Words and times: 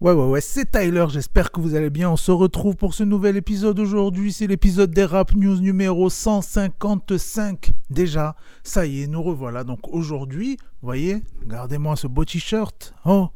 Ouais, 0.00 0.12
ouais, 0.12 0.26
ouais, 0.26 0.40
c'est 0.40 0.70
Tyler, 0.70 1.06
j'espère 1.08 1.50
que 1.50 1.60
vous 1.60 1.74
allez 1.74 1.90
bien. 1.90 2.08
On 2.08 2.16
se 2.16 2.30
retrouve 2.30 2.76
pour 2.76 2.94
ce 2.94 3.02
nouvel 3.02 3.36
épisode 3.36 3.80
aujourd'hui. 3.80 4.32
C'est 4.32 4.46
l'épisode 4.46 4.92
des 4.92 5.04
Rap 5.04 5.34
News 5.34 5.58
numéro 5.58 6.08
155. 6.08 7.72
Déjà, 7.90 8.36
ça 8.62 8.86
y 8.86 9.02
est, 9.02 9.08
nous 9.08 9.24
revoilà. 9.24 9.64
Donc 9.64 9.92
aujourd'hui, 9.92 10.56
voyez, 10.82 11.20
regardez-moi 11.42 11.96
ce 11.96 12.06
beau 12.06 12.24
t-shirt. 12.24 12.94
Oh, 13.06 13.30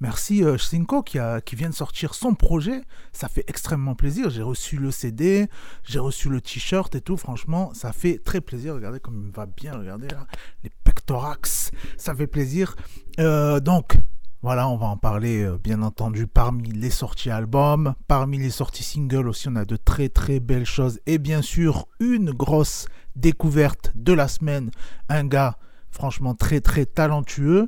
merci 0.00 0.44
euh, 0.44 0.58
Shinko 0.58 1.02
qui, 1.02 1.18
a, 1.18 1.40
qui 1.40 1.56
vient 1.56 1.70
de 1.70 1.74
sortir 1.74 2.12
son 2.12 2.34
projet. 2.34 2.82
Ça 3.14 3.28
fait 3.28 3.44
extrêmement 3.46 3.94
plaisir. 3.94 4.28
J'ai 4.28 4.42
reçu 4.42 4.76
le 4.76 4.90
CD, 4.90 5.48
j'ai 5.82 5.98
reçu 5.98 6.28
le 6.28 6.42
t-shirt 6.42 6.94
et 6.94 7.00
tout. 7.00 7.16
Franchement, 7.16 7.72
ça 7.72 7.94
fait 7.94 8.18
très 8.22 8.42
plaisir. 8.42 8.74
Regardez 8.74 9.00
comme 9.00 9.24
il 9.28 9.32
va 9.34 9.46
bien. 9.46 9.78
Regardez 9.78 10.08
là, 10.08 10.26
les 10.62 10.70
pectorax. 10.84 11.70
Ça 11.96 12.14
fait 12.14 12.26
plaisir. 12.26 12.76
Euh, 13.18 13.60
donc, 13.60 13.96
voilà, 14.42 14.68
on 14.68 14.76
va 14.76 14.86
en 14.86 14.96
parler 14.96 15.44
euh, 15.44 15.56
bien 15.56 15.82
entendu 15.82 16.26
parmi 16.26 16.72
les 16.72 16.90
sorties 16.90 17.30
albums, 17.30 17.94
parmi 18.08 18.38
les 18.38 18.50
sorties 18.50 18.82
singles 18.82 19.28
aussi, 19.28 19.48
on 19.48 19.54
a 19.54 19.64
de 19.64 19.76
très 19.76 20.08
très 20.08 20.40
belles 20.40 20.66
choses 20.66 20.98
et 21.06 21.18
bien 21.18 21.42
sûr 21.42 21.86
une 22.00 22.32
grosse 22.32 22.86
découverte 23.14 23.92
de 23.94 24.12
la 24.12 24.26
semaine, 24.26 24.72
un 25.08 25.24
gars 25.24 25.58
franchement 25.92 26.34
très 26.34 26.60
très 26.60 26.86
talentueux. 26.86 27.66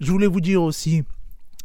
Je 0.00 0.10
voulais 0.10 0.26
vous 0.26 0.40
dire 0.40 0.62
aussi, 0.62 1.04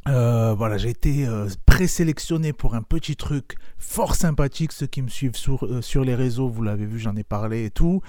euh, 0.07 0.53
voilà, 0.53 0.77
j'ai 0.77 0.89
été 0.89 1.25
euh, 1.25 1.49
présélectionné 1.65 2.53
pour 2.53 2.75
un 2.75 2.83
petit 2.83 3.15
truc 3.15 3.55
fort 3.79 4.13
sympathique. 4.13 4.73
Ceux 4.73 4.87
qui 4.87 5.01
me 5.01 5.09
suivent 5.09 5.35
sur, 5.35 5.83
sur 5.83 6.03
les 6.03 6.13
réseaux, 6.13 6.49
vous 6.49 6.61
l'avez 6.61 6.85
vu, 6.85 6.99
j'en 6.99 7.15
ai 7.15 7.23
parlé 7.23 7.65
et 7.65 7.71
tout 7.71 8.03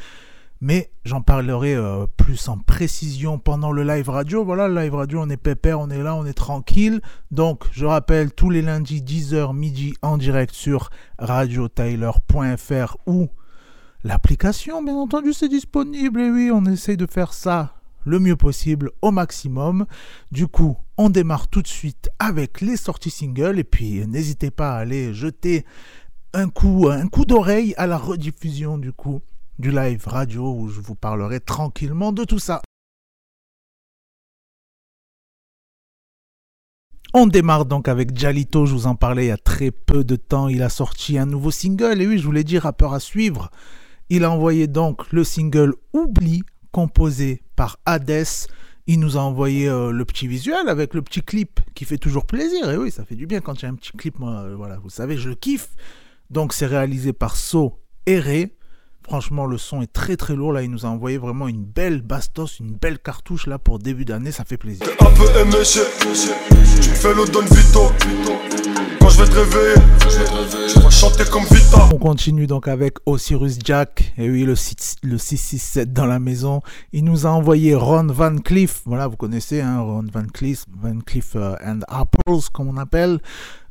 mais 0.62 0.92
j'en 1.04 1.22
parlerai 1.22 1.74
euh, 1.74 2.06
plus 2.16 2.48
en 2.48 2.56
précision 2.56 3.36
pendant 3.40 3.72
le 3.72 3.82
live 3.82 4.08
radio. 4.08 4.44
Voilà, 4.44 4.68
le 4.68 4.76
live 4.80 4.94
radio, 4.94 5.20
on 5.20 5.28
est 5.28 5.36
pépère, 5.36 5.80
on 5.80 5.90
est 5.90 6.00
là, 6.00 6.14
on 6.14 6.24
est 6.24 6.34
tranquille. 6.34 7.00
Donc, 7.32 7.64
je 7.72 7.84
rappelle, 7.84 8.32
tous 8.32 8.48
les 8.48 8.62
lundis, 8.62 9.02
10h 9.02 9.56
midi, 9.56 9.94
en 10.02 10.18
direct 10.18 10.54
sur 10.54 10.90
radiotyler.fr 11.18 12.96
ou 13.08 13.28
l'application, 14.04 14.84
bien 14.84 14.94
entendu, 14.94 15.32
c'est 15.32 15.48
disponible. 15.48 16.20
Et 16.20 16.30
oui, 16.30 16.50
on 16.54 16.64
essaye 16.66 16.96
de 16.96 17.06
faire 17.06 17.32
ça 17.32 17.74
le 18.04 18.20
mieux 18.20 18.36
possible, 18.36 18.92
au 19.02 19.10
maximum. 19.10 19.86
Du 20.30 20.46
coup, 20.46 20.76
on 20.96 21.10
démarre 21.10 21.48
tout 21.48 21.62
de 21.62 21.68
suite 21.68 22.08
avec 22.20 22.60
les 22.60 22.76
sorties 22.76 23.10
singles. 23.10 23.58
Et 23.58 23.64
puis, 23.64 24.06
n'hésitez 24.06 24.52
pas 24.52 24.74
à 24.74 24.78
aller 24.78 25.12
jeter 25.12 25.64
un 26.34 26.48
coup, 26.48 26.88
un 26.88 27.08
coup 27.08 27.24
d'oreille 27.24 27.74
à 27.78 27.88
la 27.88 27.98
rediffusion, 27.98 28.78
du 28.78 28.92
coup 28.92 29.22
du 29.58 29.70
live 29.70 30.06
radio 30.06 30.54
où 30.54 30.68
je 30.68 30.80
vous 30.80 30.94
parlerai 30.94 31.40
tranquillement 31.40 32.12
de 32.12 32.24
tout 32.24 32.38
ça. 32.38 32.62
On 37.14 37.26
démarre 37.26 37.66
donc 37.66 37.88
avec 37.88 38.16
Jalito, 38.16 38.64
je 38.64 38.72
vous 38.72 38.86
en 38.86 38.94
parlais 38.94 39.26
il 39.26 39.28
y 39.28 39.32
a 39.32 39.36
très 39.36 39.70
peu 39.70 40.02
de 40.02 40.16
temps, 40.16 40.48
il 40.48 40.62
a 40.62 40.70
sorti 40.70 41.18
un 41.18 41.26
nouveau 41.26 41.50
single 41.50 42.00
et 42.00 42.06
oui, 42.06 42.16
je 42.16 42.24
vous 42.24 42.32
l'ai 42.32 42.44
dit, 42.44 42.58
rappeur 42.58 42.94
à 42.94 43.00
suivre. 43.00 43.50
Il 44.08 44.24
a 44.24 44.30
envoyé 44.30 44.66
donc 44.66 45.12
le 45.12 45.22
single 45.22 45.74
Oubli, 45.92 46.42
composé 46.70 47.42
par 47.54 47.78
Hades. 47.84 48.24
Il 48.86 48.98
nous 48.98 49.16
a 49.16 49.20
envoyé 49.20 49.68
euh, 49.68 49.92
le 49.92 50.04
petit 50.06 50.26
visuel 50.26 50.68
avec 50.68 50.94
le 50.94 51.02
petit 51.02 51.22
clip 51.22 51.60
qui 51.74 51.84
fait 51.84 51.98
toujours 51.98 52.26
plaisir. 52.26 52.70
Et 52.70 52.78
oui, 52.78 52.90
ça 52.90 53.04
fait 53.04 53.14
du 53.14 53.26
bien 53.26 53.40
quand 53.40 53.60
il 53.60 53.64
y 53.64 53.66
a 53.66 53.70
un 53.70 53.74
petit 53.74 53.92
clip, 53.92 54.18
moi, 54.18 54.44
euh, 54.44 54.56
voilà, 54.56 54.78
vous 54.78 54.90
savez, 54.90 55.18
je 55.18 55.28
le 55.28 55.34
kiffe. 55.34 55.68
Donc 56.30 56.54
c'est 56.54 56.66
réalisé 56.66 57.12
par 57.12 57.36
So 57.36 57.78
Ré. 58.06 58.56
Franchement, 59.04 59.46
le 59.46 59.58
son 59.58 59.82
est 59.82 59.92
très 59.92 60.16
très 60.16 60.34
lourd. 60.34 60.52
Là, 60.52 60.62
il 60.62 60.70
nous 60.70 60.86
a 60.86 60.88
envoyé 60.88 61.18
vraiment 61.18 61.48
une 61.48 61.64
belle 61.64 62.02
bastos, 62.02 62.60
une 62.60 62.72
belle 62.72 62.98
cartouche 62.98 63.46
là 63.46 63.58
pour 63.58 63.78
début 63.78 64.04
d'année. 64.04 64.32
Ça 64.32 64.44
fait 64.44 64.56
plaisir. 64.56 64.86
Un 65.00 65.10
peu 65.12 65.28
aimé, 65.40 65.62
tu 65.64 66.88
fais 66.88 67.14
le 67.14 67.24
Don 67.30 67.42
Vito. 67.42 67.92
Quand 69.00 69.08
je 69.08 69.22
vais 69.22 69.28
te 69.28 69.34
réveiller, 69.34 69.74
je 70.68 70.80
vais 70.80 70.90
chanter 70.90 71.24
comme 71.30 71.44
Vita. 71.44 71.88
On 71.92 71.98
continue 71.98 72.46
donc 72.46 72.68
avec 72.68 72.96
Osiris 73.04 73.58
Jack. 73.64 74.12
Et 74.16 74.30
oui, 74.30 74.44
le, 74.44 74.54
le 75.02 75.18
667 75.18 75.92
dans 75.92 76.06
la 76.06 76.18
maison. 76.18 76.60
Il 76.92 77.04
nous 77.04 77.26
a 77.26 77.30
envoyé 77.30 77.74
Ron 77.74 78.06
Van 78.06 78.36
Cliff. 78.38 78.82
Voilà, 78.86 79.08
vous 79.08 79.16
connaissez 79.16 79.60
hein, 79.60 79.80
Ron 79.80 80.06
Van 80.12 80.26
Cliff, 80.32 80.64
Van 80.80 81.00
Cliff 81.04 81.32
euh, 81.34 81.54
and 81.64 81.80
Apples, 81.88 82.48
comme 82.52 82.68
on 82.68 82.76
appelle. 82.76 83.18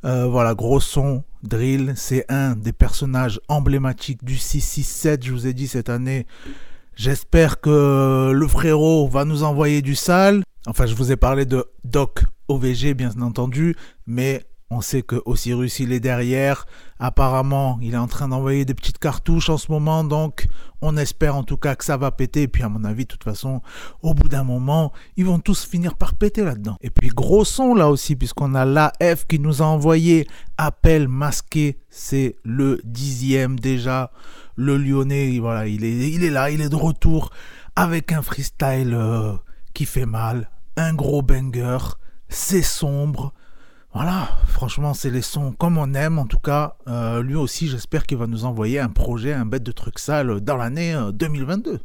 Euh, 0.03 0.27
voilà, 0.27 0.55
gros 0.55 0.79
son, 0.79 1.23
drill, 1.43 1.93
c'est 1.95 2.25
un 2.29 2.55
des 2.55 2.73
personnages 2.73 3.39
emblématiques 3.47 4.23
du 4.23 4.37
667, 4.37 5.25
je 5.25 5.31
vous 5.31 5.47
ai 5.47 5.53
dit 5.53 5.67
cette 5.67 5.89
année. 5.89 6.25
J'espère 6.95 7.61
que 7.61 8.31
le 8.33 8.47
frérot 8.47 9.07
va 9.07 9.25
nous 9.25 9.43
envoyer 9.43 9.81
du 9.81 9.95
sale. 9.95 10.43
Enfin, 10.67 10.85
je 10.85 10.93
vous 10.93 11.11
ai 11.11 11.15
parlé 11.15 11.45
de 11.45 11.65
Doc 11.83 12.23
OVG, 12.47 12.93
bien 12.93 13.11
entendu, 13.21 13.75
mais 14.05 14.43
on 14.69 14.81
sait 14.81 15.01
que 15.01 15.21
Osiris, 15.25 15.79
il 15.79 15.91
est 15.91 15.99
derrière. 15.99 16.65
Apparemment, 17.03 17.79
il 17.81 17.95
est 17.95 17.97
en 17.97 18.05
train 18.05 18.27
d'envoyer 18.27 18.63
des 18.63 18.75
petites 18.75 18.99
cartouches 18.99 19.49
en 19.49 19.57
ce 19.57 19.71
moment. 19.71 20.03
Donc, 20.03 20.47
on 20.81 20.95
espère 20.97 21.35
en 21.35 21.41
tout 21.41 21.57
cas 21.57 21.73
que 21.73 21.83
ça 21.83 21.97
va 21.97 22.11
péter. 22.11 22.43
Et 22.43 22.47
puis, 22.47 22.61
à 22.61 22.69
mon 22.69 22.83
avis, 22.83 23.05
de 23.05 23.07
toute 23.07 23.23
façon, 23.23 23.63
au 24.03 24.13
bout 24.13 24.27
d'un 24.27 24.43
moment, 24.43 24.93
ils 25.17 25.25
vont 25.25 25.39
tous 25.39 25.65
finir 25.65 25.95
par 25.95 26.13
péter 26.13 26.43
là-dedans. 26.43 26.77
Et 26.79 26.91
puis, 26.91 27.09
gros 27.09 27.43
son 27.43 27.73
là 27.73 27.89
aussi, 27.89 28.15
puisqu'on 28.15 28.53
a 28.53 28.65
l'AF 28.65 29.25
qui 29.25 29.39
nous 29.39 29.63
a 29.63 29.65
envoyé 29.65 30.27
appel 30.59 31.07
masqué. 31.07 31.79
C'est 31.89 32.35
le 32.43 32.79
dixième 32.83 33.59
déjà. 33.59 34.11
Le 34.55 34.77
Lyonnais, 34.77 35.39
voilà, 35.39 35.65
il 35.65 35.83
est, 35.83 36.11
il 36.11 36.23
est 36.23 36.29
là, 36.29 36.51
il 36.51 36.61
est 36.61 36.69
de 36.69 36.75
retour 36.75 37.31
avec 37.75 38.11
un 38.11 38.21
freestyle 38.21 38.93
euh, 38.93 39.33
qui 39.73 39.85
fait 39.85 40.05
mal. 40.05 40.51
Un 40.77 40.93
gros 40.93 41.23
banger. 41.23 41.79
C'est 42.29 42.61
sombre 42.61 43.33
voilà, 43.93 44.29
franchement, 44.47 44.93
c'est 44.93 45.09
les 45.09 45.21
sons 45.21 45.51
comme 45.51 45.77
on 45.77 45.93
aime. 45.93 46.17
En 46.17 46.25
tout 46.25 46.39
cas, 46.39 46.77
euh, 46.87 47.21
lui 47.21 47.35
aussi, 47.35 47.67
j'espère 47.67 48.05
qu'il 48.05 48.17
va 48.17 48.25
nous 48.25 48.45
envoyer 48.45 48.79
un 48.79 48.89
projet, 48.89 49.33
un 49.33 49.45
bête 49.45 49.63
de 49.63 49.71
trucs 49.73 49.99
sales 49.99 50.39
dans 50.39 50.55
l'année 50.55 50.97
2022. 51.13 51.71
Euh, 51.71 51.77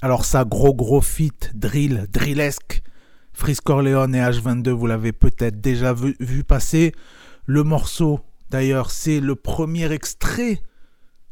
Alors 0.00 0.24
ça, 0.24 0.44
gros 0.44 0.74
gros 0.74 1.00
fit, 1.00 1.32
drill, 1.54 2.06
drillesque, 2.12 2.82
Freeze 3.32 3.60
Corleone 3.62 4.14
et 4.14 4.20
H22, 4.20 4.68
vous 4.70 4.86
l'avez 4.86 5.12
peut-être 5.12 5.60
déjà 5.60 5.94
vu 5.94 6.44
passer. 6.44 6.92
Le 7.46 7.64
morceau, 7.64 8.20
d'ailleurs, 8.50 8.90
c'est 8.90 9.18
le 9.18 9.34
premier 9.34 9.90
extrait 9.90 10.62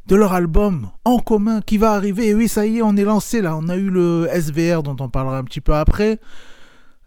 de 0.06 0.16
leur 0.16 0.32
album 0.32 0.88
en 1.04 1.18
commun 1.18 1.60
qui 1.60 1.78
va 1.78 1.92
arriver. 1.92 2.28
Et 2.28 2.34
oui, 2.34 2.48
ça 2.48 2.66
y 2.66 2.78
est, 2.78 2.82
on 2.82 2.96
est 2.96 3.04
lancé 3.04 3.40
là. 3.40 3.56
On 3.56 3.68
a 3.68 3.76
eu 3.76 3.90
le 3.90 4.28
SVR 4.32 4.82
dont 4.82 4.96
on 5.00 5.08
parlera 5.08 5.38
un 5.38 5.44
petit 5.44 5.60
peu 5.60 5.74
après. 5.74 6.18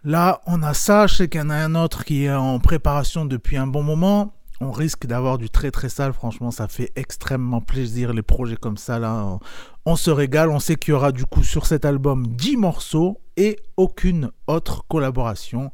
Là, 0.03 0.41
on 0.45 0.63
a 0.63 0.73
ça. 0.73 1.07
Je 1.07 1.15
sais 1.15 1.27
qu'il 1.27 1.41
y 1.41 1.43
en 1.43 1.49
a 1.49 1.55
un 1.55 1.75
autre 1.75 2.05
qui 2.05 2.25
est 2.25 2.33
en 2.33 2.59
préparation 2.59 3.25
depuis 3.25 3.57
un 3.57 3.67
bon 3.67 3.83
moment. 3.83 4.33
On 4.61 4.71
risque 4.71 5.05
d'avoir 5.05 5.37
du 5.37 5.49
très 5.49 5.71
très 5.71 5.89
sale. 5.89 6.13
Franchement, 6.13 6.51
ça 6.51 6.67
fait 6.67 6.91
extrêmement 6.95 7.59
plaisir 7.59 8.13
les 8.13 8.21
projets 8.21 8.55
comme 8.55 8.77
ça 8.77 8.99
là. 8.99 9.39
On 9.85 9.95
se 9.95 10.11
régale. 10.11 10.49
On 10.49 10.59
sait 10.59 10.75
qu'il 10.75 10.91
y 10.91 10.95
aura 10.95 11.11
du 11.11 11.25
coup 11.25 11.43
sur 11.43 11.65
cet 11.65 11.85
album 11.85 12.27
10 12.27 12.57
morceaux 12.57 13.19
et 13.35 13.57
aucune 13.75 14.31
autre 14.47 14.85
collaboration 14.87 15.71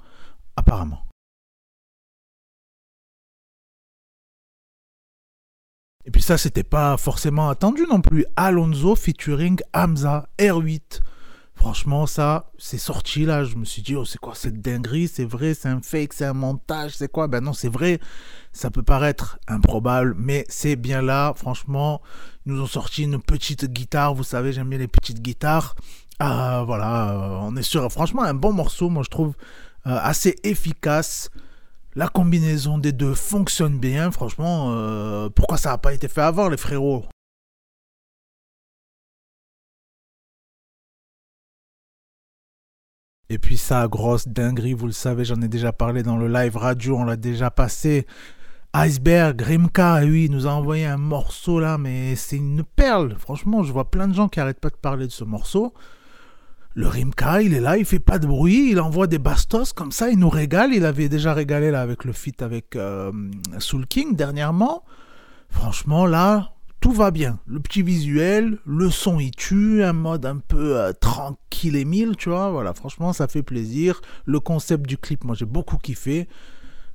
apparemment. 0.55 1.10
Et 6.05 6.11
puis 6.11 6.21
ça, 6.21 6.37
c'était 6.37 6.63
pas 6.63 6.97
forcément 6.97 7.49
attendu 7.49 7.83
non 7.89 8.01
plus. 8.01 8.25
Alonso 8.35 8.95
featuring 8.95 9.59
Hamza 9.73 10.27
R8. 10.39 11.01
Franchement, 11.53 12.07
ça, 12.07 12.51
c'est 12.57 12.79
sorti 12.79 13.23
là. 13.23 13.43
Je 13.43 13.55
me 13.55 13.65
suis 13.65 13.83
dit, 13.83 13.95
oh, 13.95 14.03
c'est 14.03 14.17
quoi 14.17 14.33
cette 14.33 14.61
dinguerie? 14.61 15.07
C'est 15.07 15.25
vrai, 15.25 15.53
c'est 15.53 15.69
un 15.69 15.79
fake, 15.79 16.13
c'est 16.13 16.25
un 16.25 16.33
montage, 16.33 16.95
c'est 16.95 17.11
quoi? 17.11 17.27
Ben 17.27 17.41
non, 17.41 17.53
c'est 17.53 17.69
vrai. 17.69 17.99
Ça 18.51 18.71
peut 18.71 18.81
paraître 18.81 19.37
improbable, 19.47 20.15
mais 20.17 20.43
c'est 20.49 20.75
bien 20.75 21.03
là. 21.03 21.33
Franchement, 21.35 22.01
ils 22.45 22.53
nous 22.53 22.61
ont 22.61 22.67
sorti 22.67 23.03
une 23.03 23.21
petite 23.21 23.65
guitare. 23.65 24.15
Vous 24.15 24.23
savez, 24.23 24.53
j'aime 24.53 24.69
bien 24.69 24.79
les 24.79 24.87
petites 24.87 25.21
guitares. 25.21 25.75
Ah, 26.17 26.63
voilà, 26.65 27.11
euh, 27.11 27.37
on 27.41 27.55
est 27.55 27.63
sur, 27.63 27.91
franchement, 27.91 28.23
un 28.23 28.33
bon 28.33 28.53
morceau, 28.53 28.89
moi 28.89 29.03
je 29.03 29.09
trouve 29.09 29.35
euh, 29.87 29.97
assez 30.01 30.35
efficace. 30.43 31.29
La 31.93 32.07
combinaison 32.07 32.77
des 32.77 32.93
deux 32.93 33.13
fonctionne 33.13 33.77
bien, 33.77 34.11
franchement, 34.11 34.71
euh, 34.71 35.29
pourquoi 35.29 35.57
ça 35.57 35.71
n'a 35.71 35.77
pas 35.77 35.93
été 35.93 36.07
fait 36.07 36.21
avant 36.21 36.47
les 36.47 36.55
frérots? 36.55 37.05
Et 43.29 43.37
puis 43.39 43.57
ça, 43.57 43.87
grosse 43.87 44.27
dinguerie, 44.27 44.73
vous 44.73 44.87
le 44.87 44.91
savez, 44.93 45.25
j'en 45.25 45.41
ai 45.41 45.47
déjà 45.49 45.73
parlé 45.73 46.01
dans 46.03 46.17
le 46.17 46.27
live 46.27 46.55
radio, 46.57 46.97
on 46.97 47.03
l'a 47.03 47.17
déjà 47.17 47.51
passé. 47.51 48.05
Iceberg, 48.73 49.41
Rimka, 49.41 50.01
oui, 50.03 50.25
il 50.25 50.31
nous 50.31 50.47
a 50.47 50.51
envoyé 50.51 50.85
un 50.85 50.97
morceau 50.97 51.59
là, 51.59 51.77
mais 51.77 52.15
c'est 52.15 52.37
une 52.37 52.63
perle. 52.63 53.17
Franchement, 53.17 53.63
je 53.63 53.73
vois 53.73 53.91
plein 53.91 54.07
de 54.07 54.13
gens 54.13 54.29
qui 54.29 54.39
arrêtent 54.39 54.61
pas 54.61 54.69
de 54.69 54.75
parler 54.75 55.07
de 55.07 55.11
ce 55.11 55.25
morceau. 55.25 55.73
Le 56.73 56.87
Rimka, 56.87 57.41
il 57.41 57.53
est 57.53 57.59
là, 57.59 57.77
il 57.77 57.83
fait 57.83 57.99
pas 57.99 58.17
de 58.17 58.25
bruit, 58.25 58.71
il 58.71 58.79
envoie 58.79 59.07
des 59.07 59.19
bastos 59.19 59.73
comme 59.73 59.91
ça, 59.91 60.09
il 60.09 60.17
nous 60.17 60.29
régale. 60.29 60.73
Il 60.73 60.85
avait 60.85 61.09
déjà 61.09 61.33
régalé 61.33 61.69
là 61.69 61.81
avec 61.81 62.05
le 62.05 62.13
feat 62.13 62.41
avec 62.41 62.77
euh, 62.77 63.11
Soul 63.59 63.85
King 63.87 64.15
dernièrement. 64.15 64.83
Franchement, 65.49 66.05
là, 66.05 66.53
tout 66.79 66.93
va 66.93 67.11
bien. 67.11 67.39
Le 67.45 67.59
petit 67.59 67.81
visuel, 67.81 68.57
le 68.65 68.89
son 68.89 69.19
il 69.19 69.31
tue, 69.31 69.83
un 69.83 69.91
mode 69.91 70.25
un 70.25 70.37
peu 70.37 70.79
euh, 70.79 70.93
tranquille 70.93 71.75
et 71.75 71.83
mille, 71.83 72.15
tu 72.15 72.29
vois. 72.29 72.51
Voilà, 72.51 72.73
franchement, 72.73 73.11
ça 73.11 73.27
fait 73.27 73.43
plaisir. 73.43 73.99
Le 74.25 74.39
concept 74.39 74.87
du 74.87 74.97
clip, 74.97 75.25
moi 75.25 75.35
j'ai 75.35 75.45
beaucoup 75.45 75.77
kiffé. 75.77 76.29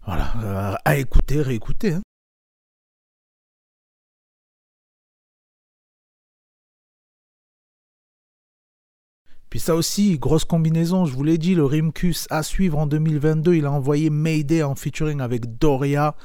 Voilà, 0.06 0.32
euh, 0.43 0.75
à 0.87 0.96
écouter, 0.96 1.43
réécouter. 1.43 1.94
Hein. 1.94 2.02
Puis 9.50 9.60
ça 9.60 9.75
aussi, 9.75 10.19
grosse 10.19 10.44
combinaison, 10.44 11.06
je 11.06 11.14
vous 11.14 11.22
l'ai 11.22 11.38
dit, 11.38 11.54
le 11.54 11.64
Rimkus 11.64 12.26
à 12.31 12.43
suivre 12.43 12.78
en 12.78 12.87
2022, 12.87 13.54
il 13.54 13.66
a 13.66 13.70
envoyé 13.70 14.10
Mayday 14.10 14.62
en 14.62 14.75
featuring 14.75 15.20
avec 15.20 15.58
Doria. 15.58 16.16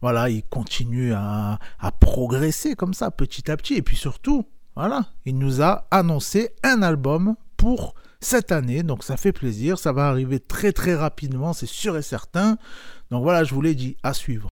Voilà, 0.00 0.30
il 0.30 0.42
continue 0.42 1.12
à, 1.12 1.58
progresser 2.00 2.74
comme 2.74 2.94
ça, 2.94 3.10
petit 3.10 3.50
à 3.50 3.56
petit. 3.56 3.74
Et 3.74 3.82
puis 3.82 3.96
surtout, 3.96 4.46
voilà, 4.74 5.06
il 5.26 5.38
nous 5.38 5.62
a 5.62 5.86
annoncé 5.90 6.50
un 6.62 6.82
album 6.82 7.36
pour 7.56 7.94
cette 8.20 8.52
année. 8.52 8.82
Donc 8.82 9.04
ça 9.04 9.16
fait 9.16 9.32
plaisir, 9.32 9.78
ça 9.78 9.92
va 9.92 10.08
arriver 10.08 10.40
très 10.40 10.72
très 10.72 10.94
rapidement, 10.94 11.52
c'est 11.52 11.66
sûr 11.66 11.96
et 11.96 12.02
certain. 12.02 12.56
Donc 13.10 13.22
voilà, 13.22 13.44
je 13.44 13.54
vous 13.54 13.62
l'ai 13.62 13.74
dit, 13.74 13.96
à 14.02 14.14
suivre. 14.14 14.48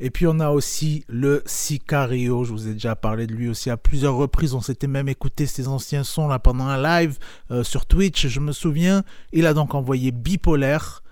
Et 0.00 0.10
puis 0.10 0.26
on 0.26 0.38
a 0.38 0.50
aussi 0.50 1.04
le 1.08 1.42
Sicario, 1.46 2.44
je 2.44 2.52
vous 2.52 2.68
ai 2.68 2.72
déjà 2.72 2.94
parlé 2.94 3.26
de 3.26 3.34
lui 3.34 3.48
aussi 3.48 3.68
à 3.68 3.76
plusieurs 3.76 4.14
reprises, 4.14 4.54
on 4.54 4.60
s'était 4.60 4.86
même 4.86 5.08
écouté 5.08 5.46
ses 5.46 5.66
anciens 5.66 6.04
sons 6.04 6.28
là 6.28 6.38
pendant 6.38 6.66
un 6.66 6.80
live 6.80 7.18
euh, 7.50 7.64
sur 7.64 7.86
Twitch, 7.86 8.28
je 8.28 8.40
me 8.40 8.52
souviens. 8.52 9.02
Il 9.32 9.46
a 9.46 9.54
donc 9.54 9.74
envoyé 9.74 10.12
Bipolaire. 10.12 11.02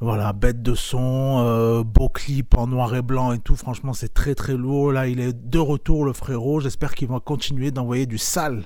Voilà, 0.00 0.32
bête 0.32 0.62
de 0.62 0.76
son, 0.76 1.42
euh, 1.44 1.82
beau 1.82 2.08
clip 2.08 2.56
en 2.56 2.68
noir 2.68 2.94
et 2.94 3.02
blanc 3.02 3.32
et 3.32 3.40
tout. 3.40 3.56
Franchement, 3.56 3.92
c'est 3.92 4.14
très 4.14 4.36
très 4.36 4.54
lourd. 4.54 4.92
Là, 4.92 5.08
il 5.08 5.18
est 5.18 5.32
de 5.32 5.58
retour, 5.58 6.04
le 6.04 6.12
frérot. 6.12 6.60
J'espère 6.60 6.94
qu'il 6.94 7.08
va 7.08 7.18
continuer 7.18 7.72
d'envoyer 7.72 8.06
du 8.06 8.16
sale 8.16 8.62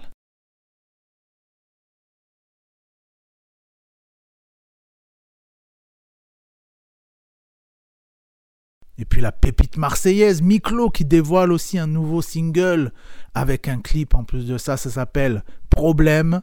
Et 9.03 9.05
puis 9.05 9.21
la 9.21 9.33
pépite 9.33 9.79
marseillaise, 9.79 10.43
Miklo, 10.43 10.89
qui 10.89 11.05
dévoile 11.05 11.51
aussi 11.51 11.77
un 11.77 11.89
nouveau 11.89 12.23
single 12.23 12.93
avec 13.35 13.67
un 13.67 13.81
clip 13.81 14.15
en 14.15 14.23
plus 14.23 14.47
de 14.47 14.57
ça, 14.59 14.77
ça 14.77 14.91
s'appelle 14.91 15.43
Problème. 15.71 16.41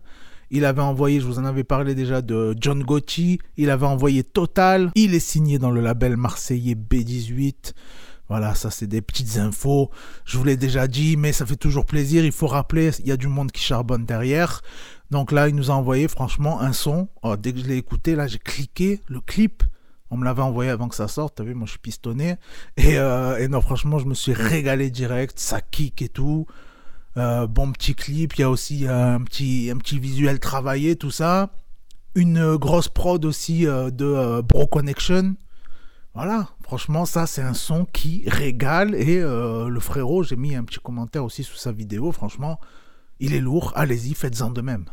Il 0.52 0.66
avait 0.66 0.82
envoyé, 0.82 1.22
je 1.22 1.26
vous 1.26 1.40
en 1.40 1.46
avais 1.46 1.64
parlé 1.64 1.96
déjà 1.96 2.22
de 2.22 2.54
John 2.60 2.84
Gotti, 2.84 3.40
il 3.56 3.70
avait 3.70 3.86
envoyé 3.86 4.26
Total, 4.26 4.92
il 4.96 5.16
est 5.16 5.22
signé 5.22 5.58
dans 5.58 5.72
le 5.72 5.80
label 5.80 6.18
marseillais 6.18 6.76
B18. 6.76 7.72
Voilà, 8.28 8.56
ça 8.56 8.72
c'est 8.72 8.88
des 8.88 9.02
petites 9.02 9.38
infos. 9.38 9.90
Je 10.26 10.38
vous 10.38 10.44
l'ai 10.44 10.58
déjà 10.58 10.90
dit, 10.90 11.16
mais 11.16 11.32
ça 11.32 11.46
fait 11.46 11.56
toujours 11.56 11.86
plaisir. 11.86 12.26
Il 12.26 12.34
faut 12.34 12.48
rappeler, 12.48 12.92
il 13.00 13.08
y 13.08 13.14
a 13.14 13.18
du 13.18 13.28
monde 13.28 13.54
qui 13.54 13.64
charbonne 13.64 14.04
derrière. 14.04 14.64
Donc 15.12 15.32
là, 15.32 15.48
il 15.48 15.56
nous 15.56 15.72
a 15.72 15.76
envoyé 15.76 16.10
franchement 16.10 16.60
un 16.60 16.74
son. 16.74 17.08
Oh, 17.24 17.38
dès 17.38 17.54
que 17.54 17.60
je 17.60 17.68
l'ai 17.68 17.78
écouté, 17.78 18.16
là 18.16 18.28
j'ai 18.28 18.38
cliqué 18.38 19.00
le 19.08 19.22
clip. 19.22 19.64
On 20.12 20.18
me 20.18 20.26
l'avait 20.26 20.42
envoyé 20.42 20.72
avant 20.72 20.88
que 20.88 20.96
ça 20.96 21.08
sorte, 21.08 21.36
t'as 21.36 21.44
vu, 21.44 21.54
moi 21.54 21.66
je 21.66 21.72
suis 21.72 21.80
pistonné. 21.80 22.38
Et, 22.78 22.98
euh, 22.98 23.48
non, 23.48 23.62
franchement, 23.62 24.00
je 24.00 24.06
me 24.06 24.16
suis 24.16 24.34
régalé 24.34 24.90
direct, 24.90 25.40
ça 25.40 25.62
kick 25.62 26.02
et 26.02 26.10
tout. 26.10 26.48
Euh, 27.18 27.48
bon 27.48 27.72
petit 27.72 27.96
clip, 27.96 28.36
il 28.36 28.42
y 28.42 28.44
a 28.44 28.50
aussi 28.50 28.88
un 28.88 29.22
petit, 29.22 29.70
un 29.72 29.78
petit 29.78 30.00
visuel 30.00 30.40
travaillé, 30.40 30.96
tout 30.96 31.12
ça. 31.12 31.52
Une 32.16 32.56
grosse 32.56 32.90
prod 32.90 33.24
aussi 33.24 33.68
euh, 33.68 33.92
de 33.92 34.42
Bro 34.42 34.68
Connection. 34.68 35.36
Voilà, 36.16 36.50
franchement, 36.64 37.06
ça 37.06 37.28
c'est 37.28 37.44
un 37.44 37.54
son 37.54 37.86
qui 37.86 38.24
régale. 38.28 38.96
Et 38.96 39.20
le 39.22 39.80
frérot, 39.80 40.24
j'ai 40.24 40.36
mis 40.36 40.56
un 40.56 40.64
petit 40.64 40.80
commentaire 40.80 41.24
aussi 41.24 41.44
sous 41.44 41.56
sa 41.56 41.72
vidéo, 41.72 42.12
franchement, 42.12 42.60
il 43.20 43.36
est 43.36 43.42
lourd, 43.42 43.74
allez-y, 43.76 44.16
faites-en 44.16 44.50
de 44.50 44.62
même. 44.62 44.86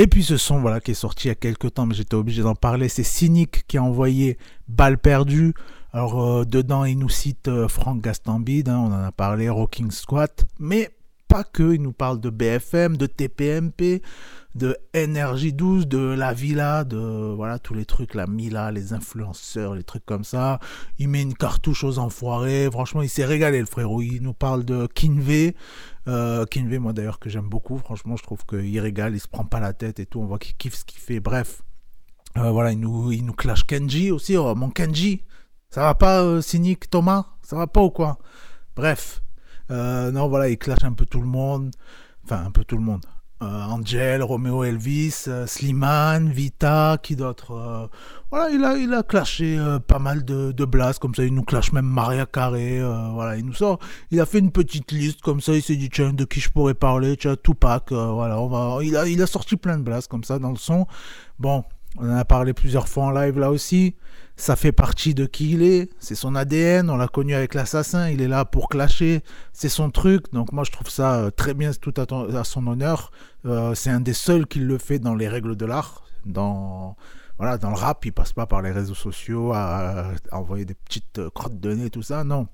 Et 0.00 0.06
puis 0.06 0.24
ce 0.24 0.38
son 0.38 0.60
voilà, 0.60 0.80
qui 0.80 0.92
est 0.92 0.94
sorti 0.94 1.26
il 1.26 1.28
y 1.28 1.32
a 1.32 1.34
quelques 1.34 1.74
temps, 1.74 1.84
mais 1.84 1.94
j'étais 1.94 2.14
obligé 2.14 2.40
d'en 2.40 2.54
parler, 2.54 2.88
c'est 2.88 3.02
Cynic 3.02 3.66
qui 3.66 3.76
a 3.76 3.82
envoyé 3.82 4.38
Balle 4.66 4.96
perdue. 4.96 5.52
Alors 5.92 6.22
euh, 6.22 6.46
dedans, 6.46 6.86
il 6.86 6.98
nous 6.98 7.10
cite 7.10 7.48
euh, 7.48 7.68
Franck 7.68 8.00
Gastambide, 8.00 8.70
hein, 8.70 8.78
on 8.78 8.94
en 8.94 9.04
a 9.04 9.12
parlé, 9.12 9.50
Rocking 9.50 9.90
Squat, 9.90 10.46
mais 10.58 10.88
pas 11.30 11.44
que, 11.44 11.74
il 11.74 11.80
nous 11.80 11.92
parle 11.92 12.20
de 12.20 12.28
BFM, 12.28 12.96
de 12.96 13.06
TPMP, 13.06 14.02
de 14.56 14.76
Énergie 14.94 15.52
12, 15.52 15.86
de 15.86 15.98
La 15.98 16.32
Villa, 16.32 16.82
de 16.82 16.98
voilà 17.36 17.60
tous 17.60 17.72
les 17.72 17.84
trucs, 17.84 18.14
la 18.14 18.26
Mila, 18.26 18.72
les 18.72 18.92
influenceurs, 18.92 19.76
les 19.76 19.84
trucs 19.84 20.04
comme 20.04 20.24
ça. 20.24 20.58
Il 20.98 21.08
met 21.08 21.22
une 21.22 21.34
cartouche 21.34 21.84
aux 21.84 21.98
enfoirés. 21.98 22.68
Franchement, 22.72 23.02
il 23.02 23.08
s'est 23.08 23.24
régalé 23.24 23.60
le 23.60 23.66
frérot. 23.66 24.02
Il 24.02 24.22
nous 24.22 24.34
parle 24.34 24.64
de 24.64 24.88
Kinvey. 24.88 25.54
Euh, 26.08 26.44
moi 26.80 26.92
d'ailleurs, 26.92 27.20
que 27.20 27.30
j'aime 27.30 27.48
beaucoup. 27.48 27.78
Franchement, 27.78 28.16
je 28.16 28.24
trouve 28.24 28.44
qu'il 28.44 28.80
régale, 28.80 29.14
il 29.14 29.20
se 29.20 29.28
prend 29.28 29.44
pas 29.44 29.60
la 29.60 29.72
tête 29.72 30.00
et 30.00 30.06
tout. 30.06 30.18
On 30.18 30.26
voit 30.26 30.40
qu'il 30.40 30.56
kiffe 30.56 30.74
ce 30.74 30.84
qu'il 30.84 30.98
fait. 30.98 31.20
Bref. 31.20 31.62
Euh, 32.38 32.50
voilà, 32.50 32.72
il 32.72 32.80
nous, 32.80 33.12
il 33.12 33.24
nous 33.24 33.34
clash 33.34 33.64
Kenji 33.64 34.10
aussi. 34.10 34.36
Oh, 34.36 34.52
mon 34.56 34.70
Kenji, 34.70 35.22
ça 35.70 35.82
va 35.82 35.94
pas, 35.94 36.22
euh, 36.22 36.42
Thomas? 36.90 37.26
Ça 37.42 37.54
va 37.54 37.68
pas 37.68 37.82
ou 37.82 37.90
quoi? 37.90 38.18
Bref. 38.74 39.22
Euh, 39.70 40.10
non, 40.10 40.28
voilà, 40.28 40.48
il 40.48 40.58
clash 40.58 40.84
un 40.84 40.92
peu 40.92 41.06
tout 41.06 41.20
le 41.20 41.26
monde. 41.26 41.70
Enfin, 42.24 42.44
un 42.44 42.50
peu 42.50 42.64
tout 42.64 42.76
le 42.76 42.82
monde. 42.82 43.04
Euh, 43.42 43.46
Angel, 43.46 44.22
Romeo 44.22 44.64
Elvis, 44.64 45.24
euh, 45.28 45.46
Slimane, 45.46 46.30
Vita, 46.30 46.98
qui 47.02 47.16
d'autre 47.16 47.88
Voilà, 48.30 48.50
il 48.50 48.62
a, 48.62 48.76
il 48.76 48.92
a 48.92 49.02
clashé 49.02 49.58
pas 49.86 49.98
mal 49.98 50.24
de, 50.24 50.52
de 50.52 50.64
blasts, 50.66 50.98
comme 50.98 51.14
ça, 51.14 51.24
il 51.24 51.34
nous 51.34 51.42
clash 51.42 51.72
même 51.72 51.86
Maria 51.86 52.26
Carré, 52.26 52.80
voilà, 53.14 53.38
il 53.38 53.46
nous 53.46 53.54
sort, 53.54 53.78
il 54.10 54.20
a 54.20 54.26
fait 54.26 54.40
une 54.40 54.52
petite 54.52 54.92
liste, 54.92 55.22
comme 55.22 55.40
ça, 55.40 55.54
il 55.54 55.62
s'est 55.62 55.76
dit, 55.76 55.88
tiens, 55.88 56.12
de 56.12 56.24
qui 56.26 56.40
je 56.40 56.50
pourrais 56.50 56.74
parler, 56.74 57.16
tiens, 57.16 57.34
Tupac, 57.42 57.92
voilà, 57.92 58.38
on 58.40 58.48
va, 58.48 58.84
il 58.84 58.94
a, 58.94 59.06
il 59.08 59.22
a 59.22 59.26
sorti 59.26 59.56
plein 59.56 59.78
de 59.78 59.84
blasts, 59.84 60.08
comme 60.08 60.24
ça, 60.24 60.38
dans 60.38 60.50
le 60.50 60.56
son. 60.56 60.86
Bon, 61.38 61.64
on 61.98 62.10
en 62.10 62.16
a 62.16 62.24
parlé 62.24 62.52
plusieurs 62.52 62.88
fois 62.88 63.04
en 63.04 63.10
live, 63.10 63.38
là 63.38 63.50
aussi. 63.50 63.94
Ça 64.36 64.56
fait 64.56 64.72
partie 64.72 65.12
de 65.12 65.26
qui 65.26 65.52
il 65.52 65.62
est, 65.62 65.90
c'est 65.98 66.14
son 66.14 66.34
ADN, 66.34 66.88
on 66.88 66.96
l'a 66.96 67.08
connu 67.08 67.34
avec 67.34 67.52
l'assassin, 67.52 68.08
il 68.08 68.22
est 68.22 68.28
là 68.28 68.46
pour 68.46 68.70
clasher, 68.70 69.22
c'est 69.52 69.68
son 69.68 69.90
truc, 69.90 70.32
donc 70.32 70.52
moi 70.52 70.64
je 70.64 70.70
trouve 70.70 70.88
ça 70.88 71.16
euh, 71.16 71.30
très 71.30 71.52
bien, 71.52 71.72
tout 71.72 71.92
à, 71.98 72.44
son 72.44 72.66
honneur, 72.66 73.10
euh, 73.44 73.74
c'est 73.74 73.90
un 73.90 74.00
des 74.00 74.14
seuls 74.14 74.46
qui 74.46 74.60
le 74.60 74.78
fait 74.78 74.98
dans 74.98 75.14
les 75.14 75.28
règles 75.28 75.56
de 75.56 75.66
l'art, 75.66 76.04
dans, 76.24 76.96
voilà, 77.36 77.58
dans 77.58 77.68
le 77.68 77.76
rap, 77.76 78.02
il 78.06 78.14
passe 78.14 78.32
pas 78.32 78.46
par 78.46 78.62
les 78.62 78.70
réseaux 78.70 78.94
sociaux 78.94 79.52
à, 79.52 80.12
envoyer 80.32 80.64
des 80.64 80.74
petites 80.74 81.18
euh, 81.18 81.28
crottes 81.28 81.60
de 81.60 81.74
nez, 81.74 81.90
tout 81.90 82.02
ça, 82.02 82.24
non, 82.24 82.48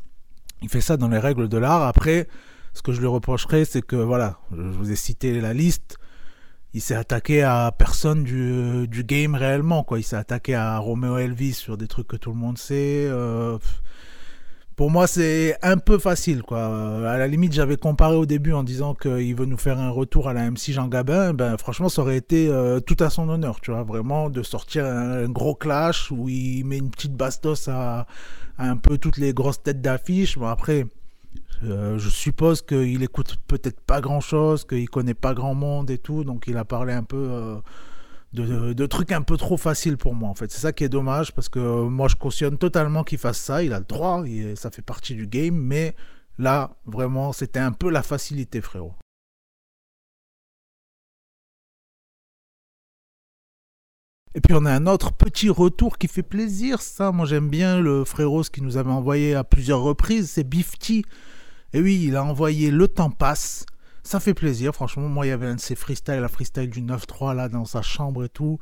il 0.63 0.69
fait 0.69 0.81
ça 0.81 0.97
dans 0.97 1.09
les 1.09 1.21
règles 1.21 1.49
de 1.49 1.59
l'art, 1.59 1.85
après, 1.85 2.27
ce 2.75 2.83
que 2.83 2.91
je 2.91 2.99
lui 2.99 3.07
reprocherais, 3.07 3.65
c'est 3.65 3.83
que, 3.83 3.95
voilà, 3.95 4.41
je 4.51 4.61
vous 4.61 4.91
ai 4.91 4.97
cité 4.97 5.41
la 5.41 5.55
liste, 5.55 5.99
il 6.77 6.83
s'est 6.83 6.95
attaqué 6.95 7.43
à 7.43 7.73
personne 7.77 8.23
du, 8.23 8.87
du, 8.87 9.03
game 9.03 9.35
réellement 9.35 9.83
quoi. 9.83 9.99
Il 9.99 10.03
s'est 10.03 10.17
attaqué 10.17 10.55
à 10.55 10.77
Romeo 10.77 11.17
Elvis 11.17 11.55
sur 11.55 11.79
des 11.79 11.89
trucs 11.89 12.07
que 12.07 12.17
tout 12.17 12.29
le 12.29 12.37
monde 12.37 12.59
sait 12.59 13.07
euh, 13.09 13.57
pour 14.77 14.91
moi 14.91 15.07
c'est 15.07 15.57
un 15.63 15.79
peu 15.79 15.99
facile 15.99 16.43
quoi. 16.43 16.67
À 17.11 17.17
la 17.17 17.29
limite 17.29 17.55
j'avais 17.55 17.79
comparé 17.79 18.15
au 18.15 18.27
début 18.27 18.53
en 18.53 18.63
disant 18.63 18.93
qu'il 18.93 19.35
veut 19.35 19.47
nous 19.47 19.57
faire 19.57 19.79
un 19.79 19.89
retour 19.89 20.29
à 20.29 20.35
la 20.35 20.51
MC 20.51 20.73
Jean 20.73 20.87
Gabin. 20.87 21.33
Ben 21.33 21.57
franchement 21.57 21.89
ça 21.89 22.03
aurait 22.03 22.19
été 22.19 22.47
euh, 22.51 22.79
tout 22.81 23.03
à 23.03 23.09
son 23.09 23.31
honneur 23.31 23.63
tu 23.63 23.71
vois 23.71 23.83
vraiment 23.83 24.29
de 24.29 24.43
sortir 24.43 24.85
un, 24.85 25.31
gros 25.31 25.55
clash 25.55 26.11
où 26.11 26.29
il 26.29 26.65
met 26.65 26.77
une 26.77 26.91
petite 26.91 27.15
bastos 27.15 27.69
à, 27.69 28.07
à 28.59 28.69
un 28.69 28.77
peu 28.77 28.99
toutes 28.99 29.17
les 29.17 29.33
grosses 29.33 29.63
têtes 29.63 29.81
d'affiche. 29.81 30.37
Bon 30.37 30.49
après 30.49 30.85
euh, 31.65 31.99
je 31.99 32.09
suppose 32.09 32.63
qu'il 32.63 33.03
écoute 33.03 33.37
peut-être 33.47 33.81
pas 33.81 34.01
grand-chose, 34.01 34.65
qu'il 34.65 34.89
connaît 34.91 35.15
pas 35.15 35.35
grand 35.35 35.55
monde 35.55 35.91
et 35.91 35.99
tout, 35.99 36.25
donc 36.25 36.45
il 36.47 36.57
a 36.57 36.65
parlé 36.65 36.93
un 36.93 37.03
peu 37.03 37.63
euh, 38.37 38.75
de, 38.75 38.87
trucs 38.87 39.13
un 39.13 39.23
peu 39.23 39.37
trop 39.37 39.57
faciles 39.57 39.97
pour 39.97 40.15
moi 40.15 40.29
en 40.29 40.35
fait. 40.35 40.51
C'est 40.51 40.61
ça 40.61 40.73
qui 40.73 40.85
est 40.85 40.89
dommage 40.89 41.33
parce 41.33 41.49
que 41.49 41.85
moi 41.85 42.09
je 42.09 42.17
cautionne 42.17 42.59
totalement 42.59 43.05
qu'il 43.05 43.19
fasse 43.19 43.39
ça, 43.39 43.63
il 43.63 43.73
a 43.73 43.79
le 43.79 43.85
droit, 43.87 44.25
ça 44.57 44.71
fait 44.71 44.83
partie 44.83 45.15
du 45.15 45.27
game, 45.27 45.57
mais 45.57 45.95
là 46.39 46.77
vraiment 46.85 47.33
c'était 47.33 47.61
un 47.61 47.73
peu 47.73 47.91
la 47.91 48.03
facilité 48.03 48.61
frérot. 48.61 48.95
Et 54.35 54.41
puis 54.43 54.55
on 54.55 54.67
a 54.67 54.73
un 54.73 54.87
autre 54.87 55.15
petit 55.15 55.49
retour 55.49 55.97
qui 55.97 56.09
fait 56.09 56.23
plaisir, 56.23 56.83
ça 56.83 57.13
moi 57.13 57.25
j'aime 57.25 57.49
bien 57.49 57.81
le 57.81 58.05
frérot 58.05 58.43
qui 58.43 58.61
nous 58.61 58.77
avait 58.77 58.91
envoyé 58.91 59.35
à 59.35 59.45
plusieurs 59.45 59.81
reprises, 59.81 60.31
c'est 60.31 60.45
Bifty. 60.45 61.07
Et 61.77 61.81
oui, 61.83 62.05
il 62.05 62.17
a 62.17 62.25
envoyé 62.25 62.71
Le 62.71 62.89
temps 62.89 63.11
passe. 63.11 63.67
Ça 64.03 64.19
fait 64.19 64.33
plaisir, 64.33 64.75
franchement. 64.75 65.11
Moi, 65.11 65.27
il 65.27 65.29
y 65.29 65.33
avait 65.33 65.49
un 65.49 65.57
de 65.57 65.61
ses 65.61 65.75
freestyles, 65.75 66.21
la 66.21 66.29
freestyle 66.29 66.71
du 66.71 66.81
9-3 66.81 67.37
là 67.37 67.51
dans 67.51 67.67
sa 67.67 67.83
chambre 67.83 68.25
et 68.25 68.31
tout. 68.31 68.59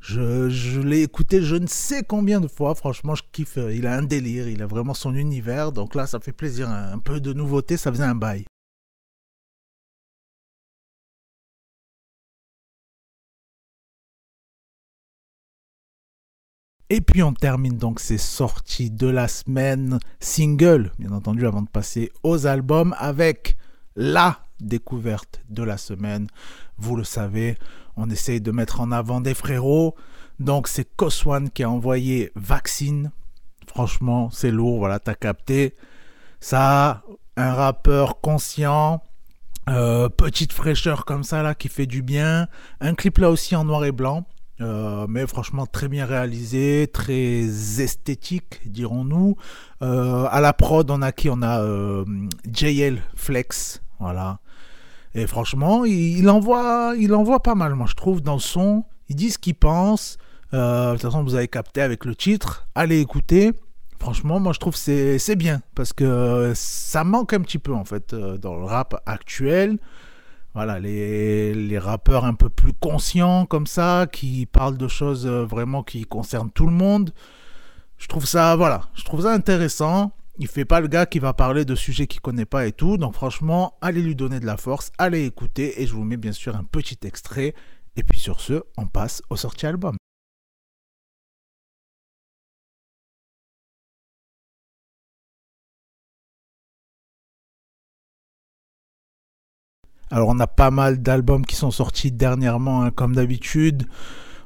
Je, 0.00 0.48
je 0.48 0.80
l'ai 0.80 1.02
écouté 1.02 1.42
je 1.42 1.56
ne 1.56 1.66
sais 1.66 2.04
combien 2.04 2.40
de 2.40 2.46
fois. 2.46 2.76
Franchement, 2.76 3.16
je 3.16 3.24
kiffe. 3.32 3.58
Il 3.72 3.84
a 3.88 3.96
un 3.96 4.04
délire, 4.04 4.46
il 4.46 4.62
a 4.62 4.66
vraiment 4.66 4.94
son 4.94 5.12
univers. 5.16 5.72
Donc 5.72 5.96
là, 5.96 6.06
ça 6.06 6.20
fait 6.20 6.30
plaisir. 6.30 6.70
Un 6.70 7.00
peu 7.00 7.20
de 7.20 7.32
nouveauté, 7.32 7.76
ça 7.76 7.90
faisait 7.90 8.04
un 8.04 8.14
bail. 8.14 8.44
Et 16.94 17.00
puis 17.00 17.22
on 17.22 17.32
termine 17.32 17.78
donc 17.78 18.00
ces 18.00 18.18
sorties 18.18 18.90
de 18.90 19.06
la 19.06 19.26
semaine 19.26 19.98
single, 20.20 20.92
bien 20.98 21.10
entendu, 21.12 21.46
avant 21.46 21.62
de 21.62 21.68
passer 21.70 22.12
aux 22.22 22.46
albums 22.46 22.94
avec 22.98 23.56
la 23.96 24.40
découverte 24.60 25.40
de 25.48 25.62
la 25.62 25.78
semaine. 25.78 26.26
Vous 26.76 26.94
le 26.94 27.04
savez, 27.04 27.56
on 27.96 28.10
essaye 28.10 28.42
de 28.42 28.50
mettre 28.50 28.82
en 28.82 28.92
avant 28.92 29.22
des 29.22 29.32
frérots. 29.32 29.94
Donc 30.38 30.68
c'est 30.68 30.84
Coswan 30.84 31.48
qui 31.48 31.62
a 31.62 31.70
envoyé 31.70 32.30
Vaccine. 32.34 33.10
Franchement, 33.66 34.28
c'est 34.30 34.50
lourd, 34.50 34.76
voilà, 34.76 34.98
t'as 34.98 35.14
capté. 35.14 35.74
Ça, 36.40 37.04
un 37.38 37.54
rappeur 37.54 38.20
conscient, 38.20 39.02
euh, 39.70 40.10
petite 40.10 40.52
fraîcheur 40.52 41.06
comme 41.06 41.24
ça 41.24 41.42
là 41.42 41.54
qui 41.54 41.68
fait 41.68 41.86
du 41.86 42.02
bien. 42.02 42.48
Un 42.82 42.92
clip 42.94 43.16
là 43.16 43.30
aussi 43.30 43.56
en 43.56 43.64
noir 43.64 43.82
et 43.86 43.92
blanc. 43.92 44.26
Euh, 44.62 45.06
mais 45.08 45.26
franchement 45.26 45.66
très 45.66 45.88
bien 45.88 46.06
réalisé, 46.06 46.88
très 46.92 47.42
esthétique, 47.82 48.60
dirons-nous. 48.66 49.36
Euh, 49.82 50.26
à 50.30 50.40
la 50.40 50.52
prod, 50.52 50.88
on 50.90 51.02
a 51.02 51.10
qui? 51.10 51.28
On 51.30 51.42
a 51.42 51.62
euh, 51.62 52.04
JL 52.52 53.02
Flex, 53.16 53.82
voilà. 53.98 54.38
Et 55.14 55.26
franchement, 55.26 55.84
il, 55.84 56.28
envoie, 56.30 56.94
il 56.98 57.12
envoie 57.14 57.42
pas 57.42 57.54
mal, 57.54 57.74
moi 57.74 57.86
je 57.88 57.94
trouve, 57.94 58.22
dans 58.22 58.34
le 58.34 58.40
son. 58.40 58.84
Il 59.08 59.16
dit 59.16 59.30
ce 59.30 59.38
qu'il 59.38 59.56
pense. 59.56 60.16
de 60.52 60.92
toute 60.92 61.02
façon, 61.02 61.22
vous 61.22 61.34
avez 61.34 61.48
capté 61.48 61.82
avec 61.82 62.04
le 62.04 62.14
titre. 62.14 62.68
Allez 62.74 63.00
écouter. 63.00 63.52
Franchement, 63.98 64.40
moi 64.40 64.52
je 64.52 64.58
trouve 64.58 64.74
c'est 64.74 65.18
c'est 65.18 65.36
bien 65.36 65.60
parce 65.76 65.92
que 65.92 66.52
ça 66.56 67.04
manque 67.04 67.32
un 67.34 67.40
petit 67.40 67.58
peu 67.58 67.72
en 67.72 67.84
fait 67.84 68.14
dans 68.14 68.56
le 68.56 68.64
rap 68.64 69.00
actuel 69.06 69.78
voilà, 70.54 70.78
les, 70.78 71.78
rappeurs 71.78 72.24
un 72.24 72.34
peu 72.34 72.48
plus 72.48 72.72
conscients 72.74 73.46
comme 73.46 73.66
ça, 73.66 74.06
qui 74.10 74.46
parlent 74.46 74.76
de 74.76 74.88
choses 74.88 75.26
euh, 75.26 75.44
vraiment 75.44 75.82
qui 75.82 76.04
concernent 76.04 76.50
tout 76.50 76.66
le 76.66 76.72
monde. 76.72 77.12
Je 77.98 78.06
trouve 78.06 78.26
ça, 78.26 78.56
voilà, 78.56 78.82
je 78.94 79.04
trouve 79.04 79.22
ça 79.22 79.32
intéressant. 79.32 80.12
Il 80.38 80.48
fait 80.48 80.64
pas 80.64 80.80
le 80.80 80.88
gars 80.88 81.06
qui 81.06 81.18
va 81.18 81.32
parler 81.32 81.64
de 81.64 81.74
sujets 81.74 82.06
qu'il 82.06 82.20
connaît 82.20 82.46
pas 82.46 82.66
et 82.66 82.72
tout. 82.72 82.96
Donc 82.96 83.14
franchement, 83.14 83.74
allez 83.80 84.02
lui 84.02 84.16
donner 84.16 84.40
de 84.40 84.46
la 84.46 84.56
force, 84.56 84.90
allez 84.98 85.24
écouter 85.24 85.80
et 85.80 85.86
je 85.86 85.94
vous 85.94 86.04
mets 86.04 86.16
bien 86.16 86.32
sûr 86.32 86.56
un 86.56 86.64
petit 86.64 86.98
extrait. 87.04 87.54
Et 87.96 88.02
puis 88.02 88.18
sur 88.18 88.40
ce, 88.40 88.62
on 88.76 88.86
passe 88.86 89.22
au 89.30 89.36
sorties 89.36 89.66
album. 89.66 89.96
Alors 100.12 100.28
on 100.28 100.38
a 100.40 100.46
pas 100.46 100.70
mal 100.70 101.00
d'albums 101.00 101.46
qui 101.46 101.56
sont 101.56 101.70
sortis 101.70 102.12
dernièrement, 102.12 102.82
hein, 102.82 102.90
comme 102.90 103.14
d'habitude. 103.14 103.84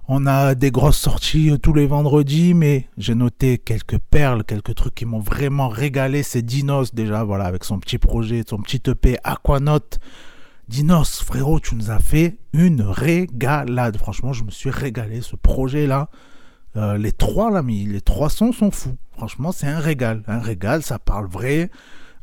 On 0.06 0.24
a 0.24 0.54
des 0.54 0.70
grosses 0.70 0.96
sorties 0.96 1.50
euh, 1.50 1.58
tous 1.58 1.74
les 1.74 1.88
vendredis, 1.88 2.54
mais 2.54 2.88
j'ai 2.98 3.16
noté 3.16 3.58
quelques 3.58 3.98
perles, 3.98 4.44
quelques 4.44 4.76
trucs 4.76 4.94
qui 4.94 5.06
m'ont 5.06 5.18
vraiment 5.18 5.68
régalé. 5.68 6.22
C'est 6.22 6.42
Dinos 6.42 6.94
déjà, 6.94 7.24
voilà, 7.24 7.46
avec 7.46 7.64
son 7.64 7.80
petit 7.80 7.98
projet, 7.98 8.44
son 8.48 8.58
petit 8.58 8.80
EP 8.88 9.18
Aquanote. 9.24 9.98
Dinos, 10.68 11.20
frérot, 11.24 11.58
tu 11.58 11.74
nous 11.74 11.90
as 11.90 11.98
fait 11.98 12.36
une 12.52 12.82
régalade. 12.82 13.96
Franchement, 13.96 14.32
je 14.32 14.44
me 14.44 14.52
suis 14.52 14.70
régalé. 14.70 15.20
Ce 15.20 15.34
projet-là, 15.34 16.10
euh, 16.76 16.96
les 16.96 17.10
trois 17.10 17.50
là, 17.50 17.60
les 17.66 18.00
trois 18.02 18.30
sons 18.30 18.52
sont 18.52 18.70
fous. 18.70 18.96
Franchement, 19.16 19.50
c'est 19.50 19.66
un 19.66 19.80
régal, 19.80 20.22
un 20.28 20.38
régal. 20.38 20.84
Ça 20.84 21.00
parle 21.00 21.26
vrai. 21.26 21.72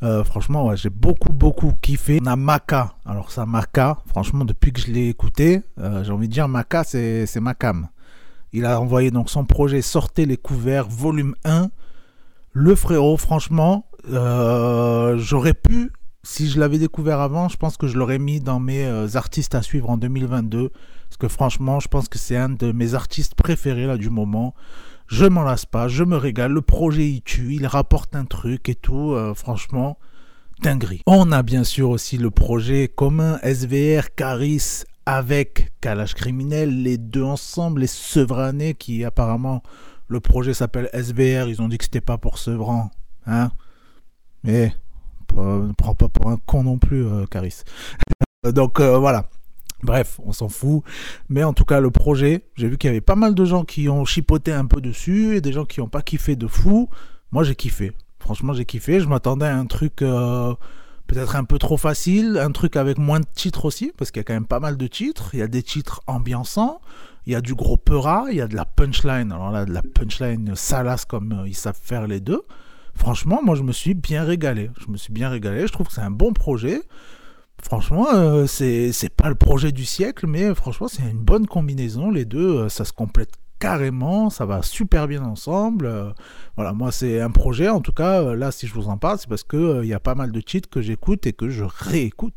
Euh, 0.04 0.24
franchement, 0.26 0.76
j'ai 0.76 0.90
beaucoup, 0.90 1.32
beaucoup 1.32 1.72
kiffé. 1.82 2.20
On 2.22 2.26
a 2.26 2.36
Maka. 2.36 2.96
Alors, 3.06 3.32
ça, 3.32 3.46
Maka, 3.46 4.00
franchement, 4.06 4.44
depuis 4.44 4.74
que 4.74 4.82
je 4.82 4.92
l'ai 4.92 5.08
écouté, 5.08 5.62
euh, 5.80 6.04
j'ai 6.04 6.12
envie 6.12 6.28
de 6.28 6.34
dire 6.34 6.48
Maka, 6.50 6.84
c'est 6.84 7.40
Makam. 7.40 7.88
Il 8.52 8.66
a 8.66 8.80
envoyé 8.80 9.12
donc 9.12 9.30
son 9.30 9.46
projet 9.46 9.82
Sortez 9.82 10.26
les 10.26 10.38
couverts, 10.38 10.88
volume 10.90 11.36
1. 11.46 11.70
Le 12.52 12.76
frérot, 12.76 13.18
franchement, 13.18 13.88
euh, 14.12 15.18
j'aurais 15.18 15.54
pu, 15.54 15.92
si 16.24 16.50
je 16.50 16.60
l'avais 16.60 16.78
découvert 16.78 17.22
avant, 17.22 17.48
je 17.48 17.58
pense 17.58 17.78
que 17.78 17.88
je 17.88 17.98
l'aurais 17.98 18.20
mis 18.20 18.42
dans 18.42 18.60
mes 18.60 19.16
artistes 19.16 19.56
à 19.56 19.62
suivre 19.62 19.90
en 19.90 19.98
2022. 19.98 20.70
Parce 20.70 21.18
que 21.18 21.28
franchement, 21.30 21.80
je 21.80 21.88
pense 21.88 22.10
que 22.10 22.20
c'est 22.20 22.38
un 22.38 22.50
de 22.50 22.72
mes 22.72 22.94
artistes 22.94 23.36
préférés 23.36 23.86
là 23.86 23.98
du 23.98 24.10
moment. 24.10 24.54
Je 25.08 25.26
m'en 25.26 25.44
lasse 25.44 25.66
pas, 25.66 25.88
je 25.88 26.04
me 26.04 26.18
régale. 26.18 26.52
Le 26.52 26.62
projet 26.62 27.10
il 27.10 27.22
tue, 27.22 27.56
il 27.56 27.68
rapporte 27.68 28.16
un 28.16 28.26
truc 28.26 28.70
et 28.70 28.76
tout. 28.76 29.14
Euh, 29.14 29.34
franchement, 29.34 29.98
dinguerie. 30.62 31.02
On 31.06 31.32
a 31.32 31.44
bien 31.44 31.64
sûr 31.64 31.90
aussi 31.90 32.18
le 32.18 32.32
projet 32.32 32.88
commun 32.88 33.40
SVR 33.44 34.14
Caris 34.16 34.84
avec 35.06 35.72
Kalash 35.82 36.14
Criminel, 36.14 36.84
les 36.84 36.98
deux 36.98 37.24
ensemble, 37.24 37.82
les 37.82 37.88
Sevranés 37.88 38.74
qui 38.74 39.04
apparemment 39.04 39.62
le 40.08 40.20
projet 40.20 40.54
s'appelle 40.54 40.90
SVR. 40.94 41.50
Ils 41.50 41.62
ont 41.62 41.68
dit 41.68 41.78
que 41.78 41.84
c'était 41.84 42.02
pas 42.02 42.18
pour 42.18 42.38
Sevran, 42.38 42.90
hein. 43.26 43.52
Mais 44.44 44.74
ne 45.36 45.72
prends 45.74 45.96
pas 45.96 46.10
pour 46.10 46.30
un 46.30 46.38
con 46.46 46.64
non 46.64 46.78
plus, 46.78 47.06
euh, 47.06 47.26
Caris. 47.26 47.64
Donc 48.54 48.80
euh, 48.80 48.98
voilà. 48.98 49.30
Bref, 49.84 50.20
on 50.26 50.32
s'en 50.32 50.50
fout. 50.50 50.84
Mais 51.30 51.44
en 51.44 51.54
tout 51.54 51.66
cas, 51.66 51.80
le 51.80 51.92
projet, 51.92 52.46
j'ai 52.56 52.68
vu 52.68 52.78
qu'il 52.78 52.88
y 52.88 52.92
avait 52.92 53.02
pas 53.02 53.16
mal 53.16 53.36
de 53.36 53.46
gens 53.46 53.66
qui 53.66 53.90
ont 53.90 54.06
chipoté 54.06 54.54
un 54.54 54.66
peu 54.66 54.82
dessus 54.82 55.36
et 55.36 55.42
des 55.42 55.52
gens 55.52 55.66
qui 55.66 55.82
n'ont 55.82 55.90
pas 55.90 56.02
kiffé 56.02 56.36
de 56.36 56.48
fou. 56.48 56.90
Moi, 57.32 57.44
j'ai 57.44 57.56
kiffé. 57.56 57.92
Franchement, 58.20 58.54
j'ai 58.54 58.66
kiffé. 58.66 59.00
Je 59.00 59.08
m'attendais 59.08 59.46
à 59.46 59.58
un 59.58 59.66
truc 59.66 60.02
euh, 60.02 60.54
peut-être 61.08 61.36
un 61.36 61.44
peu 61.44 61.60
trop 61.60 61.78
facile, 61.78 62.40
un 62.42 62.52
truc 62.52 62.78
avec 62.78 62.98
moins 62.98 63.20
de 63.20 63.26
titres 63.36 63.66
aussi, 63.66 63.92
parce 63.98 64.12
qu'il 64.12 64.22
y 64.22 64.22
a 64.22 64.24
quand 64.24 64.34
même 64.34 64.46
pas 64.46 64.62
mal 64.62 64.78
de 64.78 64.88
titres. 64.88 65.32
Il 65.34 65.40
y 65.40 65.44
a 65.44 65.48
des 65.48 65.64
titres 65.64 66.02
ambiançants, 66.08 66.80
il 67.26 67.34
y 67.34 67.36
a 67.36 67.42
du 67.42 67.54
gros 67.54 67.76
peura, 67.76 68.28
il 68.30 68.38
y 68.38 68.42
a 68.42 68.48
de 68.48 68.56
la 68.56 68.66
punchline. 68.66 69.32
Alors 69.34 69.52
là, 69.52 69.66
de 69.66 69.74
la 69.74 69.82
punchline 69.82 70.56
salace 70.56 71.04
comme 71.04 71.34
euh, 71.34 71.48
ils 71.48 71.56
savent 71.56 71.80
faire 71.82 72.08
les 72.08 72.22
deux. 72.22 72.44
Franchement, 72.96 73.42
moi, 73.44 73.56
je 73.56 73.64
me 73.64 73.74
suis 73.74 73.96
bien 73.96 74.24
régalé. 74.24 74.70
Je 74.80 74.92
me 74.92 74.98
suis 74.98 75.12
bien 75.12 75.28
régalé. 75.28 75.68
Je 75.68 75.74
trouve 75.74 75.88
que 75.88 75.94
c'est 75.94 76.02
un 76.02 76.12
bon 76.12 76.32
projet. 76.32 76.82
Franchement, 77.64 78.08
euh, 78.14 78.46
c'est 78.46 79.16
pas 79.16 79.30
le 79.30 79.36
projet 79.36 79.72
du 79.72 79.86
siècle, 79.86 80.28
mais 80.28 80.54
franchement, 80.54 80.90
c'est 80.90 81.04
une 81.04 81.24
bonne 81.24 81.48
combinaison. 81.48 82.12
Les 82.12 82.26
deux, 82.26 82.58
euh, 82.58 82.70
ça 82.70 82.84
se 82.84 82.92
complète 82.92 83.32
carrément, 83.58 84.30
ça 84.30 84.46
va 84.46 84.62
super 84.62 85.08
bien 85.08 85.24
ensemble. 85.24 85.86
Euh, 85.86 86.12
voilà, 86.58 86.74
moi, 86.74 86.92
c'est 86.92 87.22
un 87.22 87.32
projet. 87.32 87.70
En 87.70 87.80
tout 87.80 87.94
cas, 87.94 88.36
là, 88.36 88.52
si 88.52 88.68
je 88.68 88.74
vous 88.74 88.90
en 88.90 88.98
parle, 88.98 89.18
c'est 89.18 89.30
parce 89.30 89.46
qu'il 89.46 89.86
y 89.86 89.94
a 89.94 90.00
pas 90.02 90.14
mal 90.14 90.34
de 90.34 90.42
titres 90.42 90.70
que 90.70 90.82
j'écoute 90.82 91.26
et 91.26 91.32
que 91.32 91.50
je 91.50 91.64
réécoute. 91.64 92.34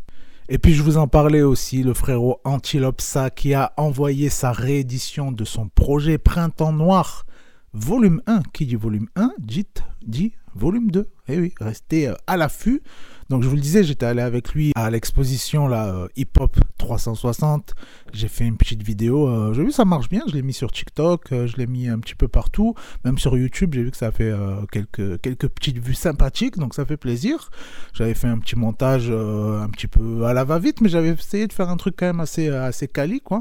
Et 0.48 0.58
puis 0.58 0.74
je 0.74 0.82
vous 0.84 0.96
en 0.96 1.08
parlais 1.08 1.42
aussi, 1.42 1.82
le 1.82 1.92
frérot 1.92 2.40
Antilopsa 2.44 3.30
qui 3.30 3.52
a 3.52 3.72
envoyé 3.76 4.28
sa 4.28 4.52
réédition 4.52 5.32
de 5.32 5.44
son 5.44 5.68
projet 5.68 6.18
Printemps 6.18 6.72
Noir, 6.72 7.26
volume 7.76 8.22
1. 8.26 8.42
Qui 8.52 8.66
dit 8.66 8.74
volume 8.74 9.08
1 9.16 9.32
dit, 9.38 9.66
dit 10.06 10.32
volume 10.54 10.90
2. 10.90 11.06
Eh 11.28 11.38
oui, 11.38 11.52
restez 11.60 12.10
à 12.26 12.36
l'affût. 12.36 12.82
Donc 13.28 13.42
je 13.42 13.48
vous 13.48 13.56
le 13.56 13.60
disais, 13.60 13.82
j'étais 13.82 14.06
allé 14.06 14.22
avec 14.22 14.54
lui 14.54 14.72
à 14.76 14.88
l'exposition 14.88 15.66
là 15.66 15.88
euh, 15.88 16.08
Hip 16.16 16.38
Hop 16.38 16.56
360. 16.78 17.74
J'ai 18.12 18.28
fait 18.28 18.44
une 18.44 18.56
petite 18.56 18.82
vidéo. 18.82 19.28
Euh, 19.28 19.52
j'ai 19.52 19.64
vu 19.64 19.72
ça 19.72 19.84
marche 19.84 20.08
bien. 20.08 20.22
Je 20.28 20.34
l'ai 20.34 20.42
mis 20.42 20.52
sur 20.52 20.70
TikTok, 20.70 21.32
euh, 21.32 21.46
je 21.46 21.56
l'ai 21.56 21.66
mis 21.66 21.88
un 21.88 21.98
petit 21.98 22.14
peu 22.14 22.28
partout, 22.28 22.74
même 23.04 23.18
sur 23.18 23.36
YouTube. 23.36 23.74
J'ai 23.74 23.82
vu 23.82 23.90
que 23.90 23.96
ça 23.96 24.12
fait 24.12 24.32
quelques 24.70 25.20
quelques 25.20 25.48
petites 25.48 25.78
vues 25.78 25.94
sympathiques, 25.94 26.56
donc 26.56 26.74
ça 26.74 26.84
fait 26.84 26.96
plaisir. 26.96 27.50
J'avais 27.92 28.14
fait 28.14 28.28
un 28.28 28.38
petit 28.38 28.56
montage 28.56 29.10
un 29.10 29.68
petit 29.70 29.88
peu 29.88 30.24
à 30.24 30.32
la 30.32 30.44
va-vite, 30.44 30.80
mais 30.80 30.88
j'avais 30.88 31.10
essayé 31.10 31.46
de 31.46 31.52
faire 31.52 31.68
un 31.68 31.76
truc 31.76 31.96
quand 31.98 32.06
même 32.06 32.20
assez 32.20 32.48
assez 32.48 32.86
quali 32.86 33.20
quoi. 33.20 33.40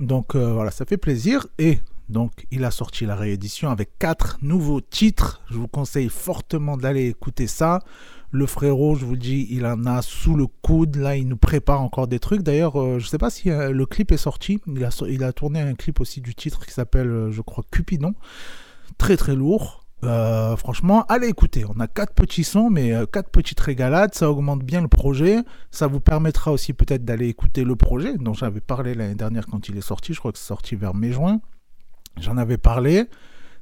Donc 0.00 0.34
voilà, 0.34 0.70
ça 0.72 0.84
fait 0.84 0.96
plaisir 0.96 1.46
et 1.58 1.78
donc, 2.12 2.46
il 2.50 2.64
a 2.64 2.70
sorti 2.70 3.06
la 3.06 3.16
réédition 3.16 3.70
avec 3.70 3.98
quatre 3.98 4.38
nouveaux 4.42 4.80
titres. 4.80 5.40
Je 5.50 5.56
vous 5.56 5.66
conseille 5.66 6.08
fortement 6.08 6.76
d'aller 6.76 7.08
écouter 7.08 7.46
ça. 7.46 7.80
Le 8.30 8.46
frérot, 8.46 8.94
je 8.94 9.04
vous 9.04 9.12
le 9.12 9.18
dis, 9.18 9.46
il 9.50 9.66
en 9.66 9.84
a 9.84 10.00
sous 10.00 10.36
le 10.36 10.46
coude. 10.46 10.96
Là, 10.96 11.16
il 11.16 11.28
nous 11.28 11.36
prépare 11.36 11.82
encore 11.82 12.08
des 12.08 12.18
trucs. 12.18 12.42
D'ailleurs, 12.42 12.80
euh, 12.80 12.98
je 12.98 13.04
ne 13.04 13.08
sais 13.08 13.18
pas 13.18 13.28
si 13.28 13.50
euh, 13.50 13.72
le 13.72 13.84
clip 13.84 14.10
est 14.10 14.16
sorti. 14.16 14.60
Il 14.66 15.22
a, 15.24 15.32
tourné 15.32 15.60
un 15.60 15.74
clip 15.74 16.00
aussi 16.00 16.22
du 16.22 16.34
titre 16.34 16.64
qui 16.64 16.72
s'appelle, 16.72 17.08
euh, 17.08 17.30
je 17.30 17.42
crois, 17.42 17.64
Cupidon. 17.70 18.14
Très 18.96 19.16
très 19.16 19.34
lourd. 19.34 19.84
franchement, 20.56 21.04
allez 21.08 21.28
écouter. 21.28 21.64
On 21.68 21.78
a 21.80 21.86
quatre 21.86 22.14
petits 22.14 22.44
sons, 22.44 22.70
mais 22.70 22.92
quatre 23.12 23.30
petites 23.30 23.60
régalades. 23.60 24.14
Ça 24.14 24.30
augmente 24.30 24.62
bien 24.62 24.80
le 24.80 24.88
projet. 24.88 25.38
Ça 25.70 25.86
vous 25.86 26.00
permettra 26.00 26.52
aussi 26.52 26.72
peut-être 26.72 27.04
d'aller 27.04 27.28
écouter 27.28 27.64
le 27.64 27.76
projet 27.76 28.16
dont 28.18 28.34
j'avais 28.34 28.60
parlé 28.60 28.94
l'année 28.94 29.14
dernière 29.14 29.46
quand 29.46 29.68
il 29.68 29.76
est 29.76 29.82
sorti. 29.82 30.14
Je 30.14 30.18
crois 30.18 30.32
que 30.32 30.38
c'est 30.38 30.46
sorti 30.46 30.74
vers 30.74 30.94
mai-juin. 30.94 31.40
J'en 32.20 32.36
avais 32.36 32.58
parlé. 32.58 33.06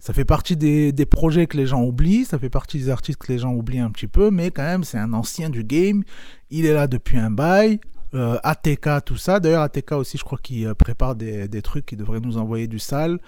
Ça 0.01 0.15
fait 0.15 0.25
partie 0.25 0.57
des, 0.57 1.07
projets 1.07 1.47
que 1.47 1.59
les 1.59 1.67
gens 1.67 1.83
oublient, 1.83 2.25
ça 2.25 2.39
fait 2.39 2.49
partie 2.49 2.79
des 2.79 2.89
artistes 2.89 3.19
que 3.19 3.31
les 3.31 3.39
gens 3.39 3.53
oublient 3.53 3.81
un 3.81 3.91
petit 3.91 4.07
peu, 4.07 4.31
mais 4.31 4.51
quand 4.51 4.63
même, 4.63 4.83
c'est 4.83 4.97
un 4.97 5.13
ancien 5.13 5.51
du 5.51 5.63
game. 5.63 6.05
Il 6.49 6.65
est 6.65 6.73
là 6.73 6.87
depuis 6.87 7.19
un 7.19 7.31
bail. 7.31 7.81
euh, 8.15 8.39
ATK, 8.43 9.05
tout 9.05 9.19
ça. 9.19 9.41
D'ailleurs, 9.41 9.63
ATK 9.63 9.93
aussi, 9.93 10.17
je 10.17 10.25
crois 10.25 10.39
qu'il 10.43 10.67
euh, 10.67 10.75
prépare 10.75 11.15
des, 11.17 11.63
trucs, 11.63 11.85
qui 11.85 11.97
devrait 11.97 12.21
nous 12.21 12.39
envoyer 12.39 12.67
du 12.67 12.79
sale. 12.79 13.19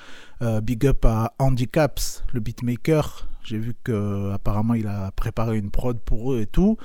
Euh, 0.41 0.63
big 0.63 0.87
up 0.87 1.05
à 1.05 1.35
Handicaps, 1.39 2.25
le 2.33 2.41
beatmaker. 2.41 3.29
J'ai 3.45 3.59
vu 3.59 3.75
qu'apparemment, 3.85 4.75
il 4.75 4.87
a 4.87 5.11
préparé 5.13 5.59
une 5.59 5.71
prod 5.71 5.99
pour 6.01 6.33
eux 6.33 6.41
et 6.41 6.47
tout. 6.47 6.79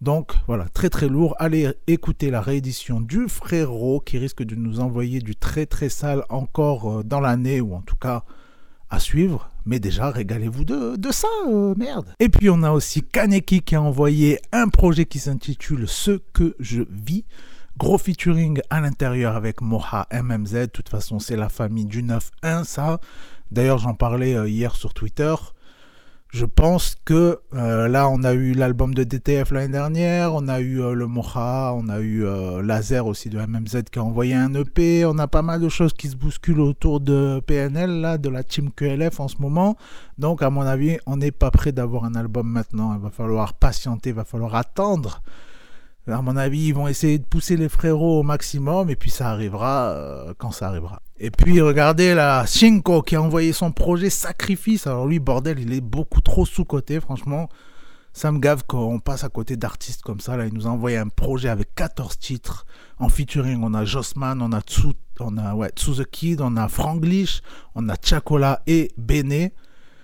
Donc 0.00 0.32
voilà, 0.46 0.66
très 0.68 0.90
très 0.90 1.08
lourd. 1.08 1.34
Allez 1.38 1.72
écouter 1.86 2.30
la 2.30 2.40
réédition 2.40 3.00
du 3.00 3.28
frérot 3.28 4.00
qui 4.00 4.18
risque 4.18 4.42
de 4.42 4.54
nous 4.54 4.80
envoyer 4.80 5.20
du 5.20 5.34
très 5.34 5.66
très 5.66 5.88
sale 5.88 6.24
encore 6.28 7.02
dans 7.04 7.20
l'année, 7.20 7.60
ou 7.60 7.74
en 7.74 7.80
tout 7.80 7.96
cas 7.96 8.24
à 8.90 9.00
suivre. 9.00 9.50
Mais 9.66 9.80
déjà, 9.80 10.10
régalez-vous 10.10 10.64
de, 10.64 10.96
de 10.96 11.12
ça, 11.12 11.28
euh, 11.46 11.74
merde. 11.76 12.14
Et 12.20 12.28
puis 12.28 12.48
on 12.48 12.62
a 12.62 12.70
aussi 12.70 13.02
Kaneki 13.02 13.62
qui 13.62 13.74
a 13.74 13.82
envoyé 13.82 14.40
un 14.52 14.68
projet 14.68 15.04
qui 15.04 15.18
s'intitule 15.18 15.86
Ce 15.88 16.20
que 16.32 16.56
je 16.58 16.82
vis. 16.90 17.24
Gros 17.76 17.98
featuring 17.98 18.60
à 18.70 18.80
l'intérieur 18.80 19.36
avec 19.36 19.60
Moha 19.60 20.08
MMZ. 20.12 20.52
De 20.52 20.66
toute 20.66 20.88
façon, 20.88 21.18
c'est 21.18 21.36
la 21.36 21.48
famille 21.48 21.86
du 21.86 22.02
9-1, 22.02 22.64
ça. 22.64 22.98
D'ailleurs, 23.52 23.78
j'en 23.78 23.94
parlais 23.94 24.34
euh, 24.34 24.48
hier 24.48 24.74
sur 24.74 24.94
Twitter. 24.94 25.34
Je 26.30 26.44
pense 26.44 26.94
que 27.06 27.40
euh, 27.54 27.88
là, 27.88 28.06
on 28.10 28.22
a 28.22 28.34
eu 28.34 28.52
l'album 28.52 28.92
de 28.92 29.02
DTF 29.02 29.50
l'année 29.50 29.72
dernière, 29.72 30.34
on 30.34 30.46
a 30.46 30.60
eu 30.60 30.82
euh, 30.82 30.92
le 30.92 31.06
Mocha, 31.06 31.72
on 31.74 31.88
a 31.88 32.00
eu 32.00 32.26
euh, 32.26 32.60
Laser 32.62 33.06
aussi 33.06 33.30
de 33.30 33.38
MMZ 33.38 33.84
qui 33.90 33.98
a 33.98 34.04
envoyé 34.04 34.34
un 34.34 34.52
EP, 34.52 35.06
on 35.06 35.16
a 35.16 35.26
pas 35.26 35.40
mal 35.40 35.58
de 35.58 35.70
choses 35.70 35.94
qui 35.94 36.06
se 36.06 36.16
bousculent 36.16 36.60
autour 36.60 37.00
de 37.00 37.40
PNL, 37.46 38.02
là, 38.02 38.18
de 38.18 38.28
la 38.28 38.42
team 38.42 38.70
QLF 38.70 39.20
en 39.20 39.28
ce 39.28 39.36
moment. 39.38 39.78
Donc, 40.18 40.42
à 40.42 40.50
mon 40.50 40.60
avis, 40.60 40.98
on 41.06 41.16
n'est 41.16 41.30
pas 41.30 41.50
prêt 41.50 41.72
d'avoir 41.72 42.04
un 42.04 42.14
album 42.14 42.46
maintenant. 42.46 42.94
Il 42.94 43.00
va 43.00 43.10
falloir 43.10 43.54
patienter, 43.54 44.10
il 44.10 44.16
va 44.16 44.24
falloir 44.24 44.54
attendre 44.54 45.22
à 46.12 46.22
mon 46.22 46.36
avis, 46.36 46.68
ils 46.68 46.74
vont 46.74 46.88
essayer 46.88 47.18
de 47.18 47.24
pousser 47.24 47.56
les 47.56 47.68
frérots 47.68 48.20
au 48.20 48.22
maximum 48.22 48.90
et 48.90 48.96
puis 48.96 49.10
ça 49.10 49.30
arrivera 49.30 49.90
euh, 49.90 50.34
quand 50.38 50.52
ça 50.52 50.68
arrivera. 50.68 51.02
Et 51.18 51.30
puis 51.30 51.60
regardez 51.60 52.14
là, 52.14 52.46
Shinko 52.46 53.02
qui 53.02 53.16
a 53.16 53.22
envoyé 53.22 53.52
son 53.52 53.72
projet 53.72 54.08
Sacrifice. 54.08 54.86
Alors 54.86 55.06
lui, 55.06 55.18
bordel, 55.18 55.58
il 55.58 55.72
est 55.72 55.80
beaucoup 55.80 56.20
trop 56.20 56.46
sous-côté, 56.46 57.00
franchement. 57.00 57.48
Ça 58.12 58.32
me 58.32 58.38
gave 58.38 58.64
qu'on 58.66 58.98
passe 59.00 59.22
à 59.22 59.28
côté 59.28 59.56
d'artistes 59.56 60.02
comme 60.02 60.20
ça. 60.20 60.36
Là, 60.36 60.46
il 60.46 60.54
nous 60.54 60.66
a 60.66 60.70
envoyé 60.70 60.96
un 60.96 61.08
projet 61.08 61.48
avec 61.48 61.74
14 61.74 62.18
titres 62.18 62.66
en 62.98 63.08
featuring. 63.08 63.62
On 63.62 63.74
a 63.74 63.84
Jossman, 63.84 64.40
on 64.42 64.52
a 64.52 64.60
Tsu, 64.60 64.88
on 65.20 65.36
a 65.36 65.54
ouais, 65.54 65.70
the 65.70 66.04
Kid, 66.04 66.40
on 66.40 66.56
a 66.56 66.68
Franglish, 66.68 67.42
on 67.74 67.88
a 67.88 67.94
Chakola 68.00 68.62
et 68.66 68.90
Bene. 68.96 69.50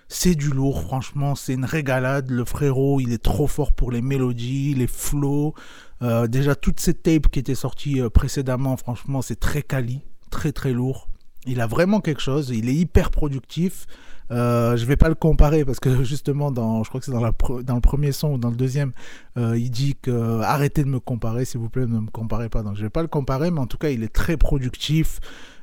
C'est 0.08 0.34
du 0.34 0.50
lourd, 0.50 0.82
franchement, 0.82 1.34
c'est 1.34 1.54
une 1.54 1.64
régalade. 1.64 2.30
Le 2.30 2.44
frérot, 2.44 3.00
il 3.00 3.12
est 3.12 3.22
trop 3.22 3.46
fort 3.46 3.72
pour 3.72 3.90
les 3.90 4.02
mélodies, 4.02 4.74
les 4.74 4.86
flows. 4.86 5.54
Euh, 6.04 6.26
déjà, 6.26 6.54
toutes 6.54 6.80
ces 6.80 6.94
tapes 6.94 7.28
qui 7.28 7.38
étaient 7.38 7.54
sorties 7.54 8.00
euh, 8.00 8.10
précédemment, 8.10 8.76
franchement, 8.76 9.22
c'est 9.22 9.40
très 9.40 9.62
quali, 9.62 10.02
très 10.30 10.52
très 10.52 10.72
lourd. 10.72 11.08
Il 11.46 11.60
a 11.60 11.66
vraiment 11.66 12.00
quelque 12.00 12.20
chose, 12.20 12.50
il 12.50 12.68
est 12.68 12.74
hyper 12.74 13.10
productif. 13.10 13.86
Euh, 14.30 14.76
je 14.76 14.86
vais 14.86 14.96
pas 14.96 15.08
le 15.08 15.14
comparer 15.14 15.64
parce 15.64 15.80
que 15.80 16.04
justement, 16.04 16.50
dans, 16.50 16.82
je 16.82 16.88
crois 16.88 17.00
que 17.00 17.06
c'est 17.06 17.12
dans, 17.12 17.24
le 17.24 17.80
premier 17.80 18.12
son 18.12 18.34
ou 18.34 18.38
dans 18.38 18.50
le 18.50 18.56
deuxième, 18.56 18.92
euh, 19.36 19.58
il 19.58 19.70
dit 19.70 19.96
que 20.00 20.40
arrêtez 20.40 20.84
de 20.84 20.88
me 20.88 21.00
comparer, 21.00 21.44
s'il 21.44 21.60
vous 21.60 21.68
plaît, 21.68 21.86
ne 21.86 22.00
me 22.00 22.10
comparez 22.10 22.48
pas. 22.48 22.62
Donc 22.62 22.76
je 22.76 22.82
vais 22.82 22.90
pas 22.90 23.02
le 23.02 23.08
comparer, 23.08 23.50
mais 23.50 23.60
en 23.60 23.66
tout 23.66 23.78
cas, 23.78 23.90
il 23.90 24.02
est 24.02 24.12
très 24.12 24.36
productif. 24.36 25.20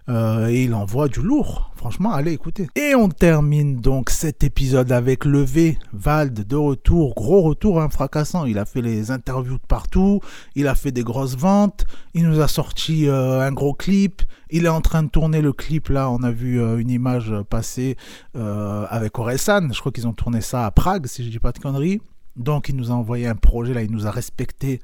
Euh, 0.10 0.48
et 0.48 0.63
il 0.63 0.74
envoie 0.74 1.08
du 1.08 1.22
lourd. 1.22 1.72
Franchement, 1.75 2.12
allez 2.12 2.34
écouter. 2.34 2.67
Et 2.75 2.96
on 2.96 3.10
termine 3.10 3.81
donc 3.81 4.10
cet 4.10 4.43
épisode 4.43 4.91
avec 4.91 5.25
le 5.25 5.41
V. 5.41 5.77
Vald 5.93 6.46
de 6.46 6.55
retour. 6.55 7.13
Gros 7.15 7.41
retour, 7.41 7.81
hein, 7.81 7.89
fracassant. 7.89 8.46
Il 8.46 8.58
a 8.60 8.65
fait 8.65 8.81
les 8.81 9.12
interviews 9.12 9.58
de 9.58 9.65
partout. 9.67 10.20
Il 10.55 10.67
a 10.67 10.75
fait 10.75 10.91
des 10.91 11.03
grosses 11.03 11.36
ventes. 11.36 11.86
Il 12.13 12.27
nous 12.27 12.39
a 12.39 12.48
sorti 12.48 13.08
euh, 13.08 13.41
un 13.41 13.51
gros 13.51 13.74
clip. 13.74 14.22
Il 14.50 14.65
est 14.65 14.70
en 14.70 14.81
train 14.81 15.03
de 15.03 15.10
tourner 15.10 15.41
le 15.41 15.53
clip. 15.53 15.89
Là, 15.89 16.10
on 16.10 16.24
a 16.24 16.31
vu 16.31 16.60
euh, 16.60 16.77
une 16.77 16.89
image 16.89 17.34
passer 17.50 17.96
avec 18.34 19.17
Oresan. 19.17 19.74
Je 19.74 19.79
crois 19.79 19.91
qu'ils 19.91 20.08
ont 20.08 20.13
tourné 20.13 20.41
ça 20.41 20.65
à 20.65 20.72
Prague, 20.72 21.08
si 21.08 21.24
je 21.24 21.29
dis 21.29 21.39
pas 21.39 21.51
de 21.51 21.60
conneries. 21.60 22.01
Donc, 22.36 22.70
il 22.70 22.75
nous 22.75 22.91
a 22.91 22.93
envoyé 22.93 23.27
un 23.27 23.36
projet. 23.36 23.74
Là, 23.74 23.81
il 23.81 23.91
nous 23.91 24.08
a 24.08 24.12
respecté 24.12 24.81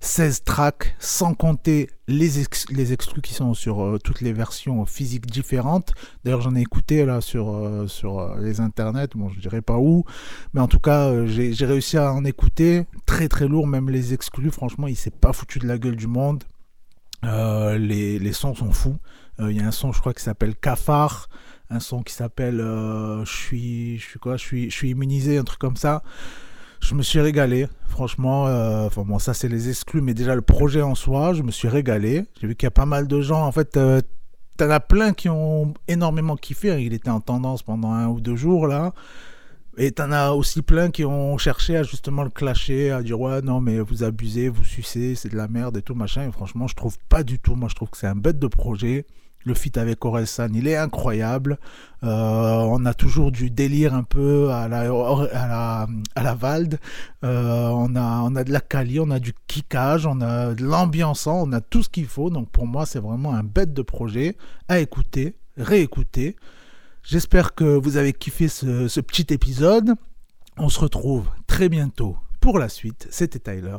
16 0.00 0.44
tracks, 0.44 0.94
sans 0.98 1.34
compter 1.34 1.90
les, 2.06 2.30
les 2.70 2.92
exclus 2.92 3.20
qui 3.20 3.34
sont 3.34 3.54
sur 3.54 3.82
euh, 3.82 3.98
toutes 3.98 4.20
les 4.20 4.32
versions 4.32 4.86
physiques 4.86 5.26
différentes. 5.26 5.92
D'ailleurs, 6.24 6.40
j'en 6.40 6.54
ai 6.54 6.60
écouté 6.60 7.04
là 7.04 7.20
sur, 7.20 7.54
euh, 7.54 7.86
sur 7.88 8.20
euh, 8.20 8.40
les 8.40 8.60
internets, 8.60 9.08
bon, 9.14 9.28
je 9.28 9.40
dirais 9.40 9.62
pas 9.62 9.78
où, 9.78 10.04
mais 10.54 10.60
en 10.60 10.68
tout 10.68 10.78
cas, 10.78 11.26
j'ai 11.26 11.66
réussi 11.66 11.98
à 11.98 12.12
en 12.12 12.24
écouter. 12.24 12.86
Très 13.06 13.28
très 13.28 13.48
lourd, 13.48 13.66
même 13.66 13.90
les 13.90 14.14
exclus, 14.14 14.50
franchement, 14.50 14.86
il 14.86 14.96
s'est 14.96 15.10
pas 15.10 15.32
foutu 15.32 15.58
de 15.58 15.66
la 15.66 15.78
gueule 15.78 15.96
du 15.96 16.06
monde. 16.06 16.44
Les, 17.22 18.18
les, 18.18 18.32
sons 18.32 18.54
sont 18.54 18.72
fous. 18.72 18.96
Il 19.40 19.50
y 19.50 19.60
a 19.60 19.66
un 19.66 19.72
son, 19.72 19.92
je 19.92 20.00
crois, 20.00 20.14
qui 20.14 20.22
s'appelle 20.22 20.54
Cafard 20.54 21.28
un 21.70 21.80
son 21.80 22.02
qui 22.02 22.14
s'appelle 22.14 22.58
je 22.58 23.30
suis 23.30 24.02
quoi? 24.22 24.38
Je 24.38 24.42
suis 24.42 24.70
je 24.70 24.74
suis 24.74 24.90
immunisé 24.90 25.36
un 25.36 25.44
truc 25.44 25.58
comme 25.58 25.76
ça 25.76 26.02
je 26.80 26.94
me 26.94 27.02
suis 27.02 27.20
régalé, 27.20 27.68
franchement. 27.86 28.46
Euh, 28.46 28.86
enfin 28.86 29.02
bon, 29.02 29.18
ça 29.18 29.34
c'est 29.34 29.48
les 29.48 29.68
exclus, 29.68 30.00
mais 30.00 30.14
déjà 30.14 30.34
le 30.34 30.42
projet 30.42 30.82
en 30.82 30.94
soi, 30.94 31.34
je 31.34 31.42
me 31.42 31.50
suis 31.50 31.68
régalé. 31.68 32.24
J'ai 32.40 32.46
vu 32.46 32.54
qu'il 32.54 32.66
y 32.66 32.68
a 32.68 32.72
pas 32.72 32.86
mal 32.86 33.08
de 33.08 33.20
gens. 33.20 33.44
En 33.44 33.52
fait, 33.52 33.76
euh, 33.76 34.00
t'en 34.56 34.70
as 34.70 34.80
plein 34.80 35.12
qui 35.12 35.28
ont 35.28 35.74
énormément 35.86 36.36
kiffé. 36.36 36.82
Il 36.82 36.92
était 36.92 37.10
en 37.10 37.20
tendance 37.20 37.62
pendant 37.62 37.92
un 37.92 38.08
ou 38.08 38.20
deux 38.20 38.36
jours 38.36 38.66
là. 38.66 38.92
Et 39.76 39.92
t'en 39.92 40.10
as 40.10 40.32
aussi 40.32 40.62
plein 40.62 40.90
qui 40.90 41.04
ont 41.04 41.38
cherché 41.38 41.76
à 41.76 41.84
justement 41.84 42.24
le 42.24 42.30
clasher, 42.30 42.90
à 42.90 43.00
dire 43.02 43.20
ouais 43.20 43.42
non 43.42 43.60
mais 43.60 43.78
vous 43.78 44.02
abusez, 44.02 44.48
vous 44.48 44.64
sucez, 44.64 45.14
c'est 45.14 45.28
de 45.28 45.36
la 45.36 45.46
merde 45.46 45.76
et 45.76 45.82
tout 45.82 45.94
machin. 45.94 46.28
Et 46.28 46.32
franchement, 46.32 46.66
je 46.66 46.74
trouve 46.74 46.96
pas 47.08 47.22
du 47.22 47.38
tout. 47.38 47.54
Moi, 47.54 47.68
je 47.68 47.74
trouve 47.74 47.90
que 47.90 47.96
c'est 47.96 48.08
un 48.08 48.16
bête 48.16 48.38
de 48.38 48.48
projet. 48.48 49.06
Le 49.44 49.54
fit 49.54 49.78
avec 49.78 50.04
Orelsan, 50.04 50.48
il 50.54 50.66
est 50.66 50.76
incroyable. 50.76 51.58
Euh, 52.02 52.06
on 52.08 52.84
a 52.84 52.92
toujours 52.92 53.32
du 53.32 53.50
délire 53.50 53.94
un 53.94 54.02
peu 54.02 54.50
à 54.50 54.68
la, 54.68 55.86
à 56.16 56.34
Valde. 56.34 56.78
Euh, 57.24 57.68
on, 57.68 57.94
a, 57.96 58.44
de 58.44 58.52
la 58.52 58.60
Cali, 58.60 59.00
on 59.00 59.10
a 59.10 59.18
du 59.18 59.32
kickage, 59.46 60.06
on 60.06 60.20
a 60.20 60.54
de 60.54 60.64
l'ambiançant, 60.64 61.42
on 61.46 61.52
a 61.52 61.60
tout 61.60 61.82
ce 61.82 61.88
qu'il 61.88 62.06
faut. 62.06 62.30
Donc 62.30 62.50
pour 62.50 62.66
moi, 62.66 62.84
c'est 62.84 63.00
vraiment 63.00 63.34
un 63.34 63.42
bête 63.44 63.72
de 63.72 63.82
projet 63.82 64.36
à 64.68 64.80
écouter, 64.80 65.36
réécouter. 65.56 66.36
J'espère 67.02 67.54
que 67.54 67.64
vous 67.64 67.96
avez 67.96 68.12
kiffé 68.12 68.48
ce 68.48 69.00
petit 69.00 69.32
épisode. 69.32 69.94
On 70.58 70.68
se 70.68 70.80
retrouve 70.80 71.28
très 71.46 71.68
bientôt 71.68 72.16
pour 72.40 72.58
la 72.58 72.68
suite. 72.68 73.06
C'était 73.10 73.38
Tyler. 73.38 73.78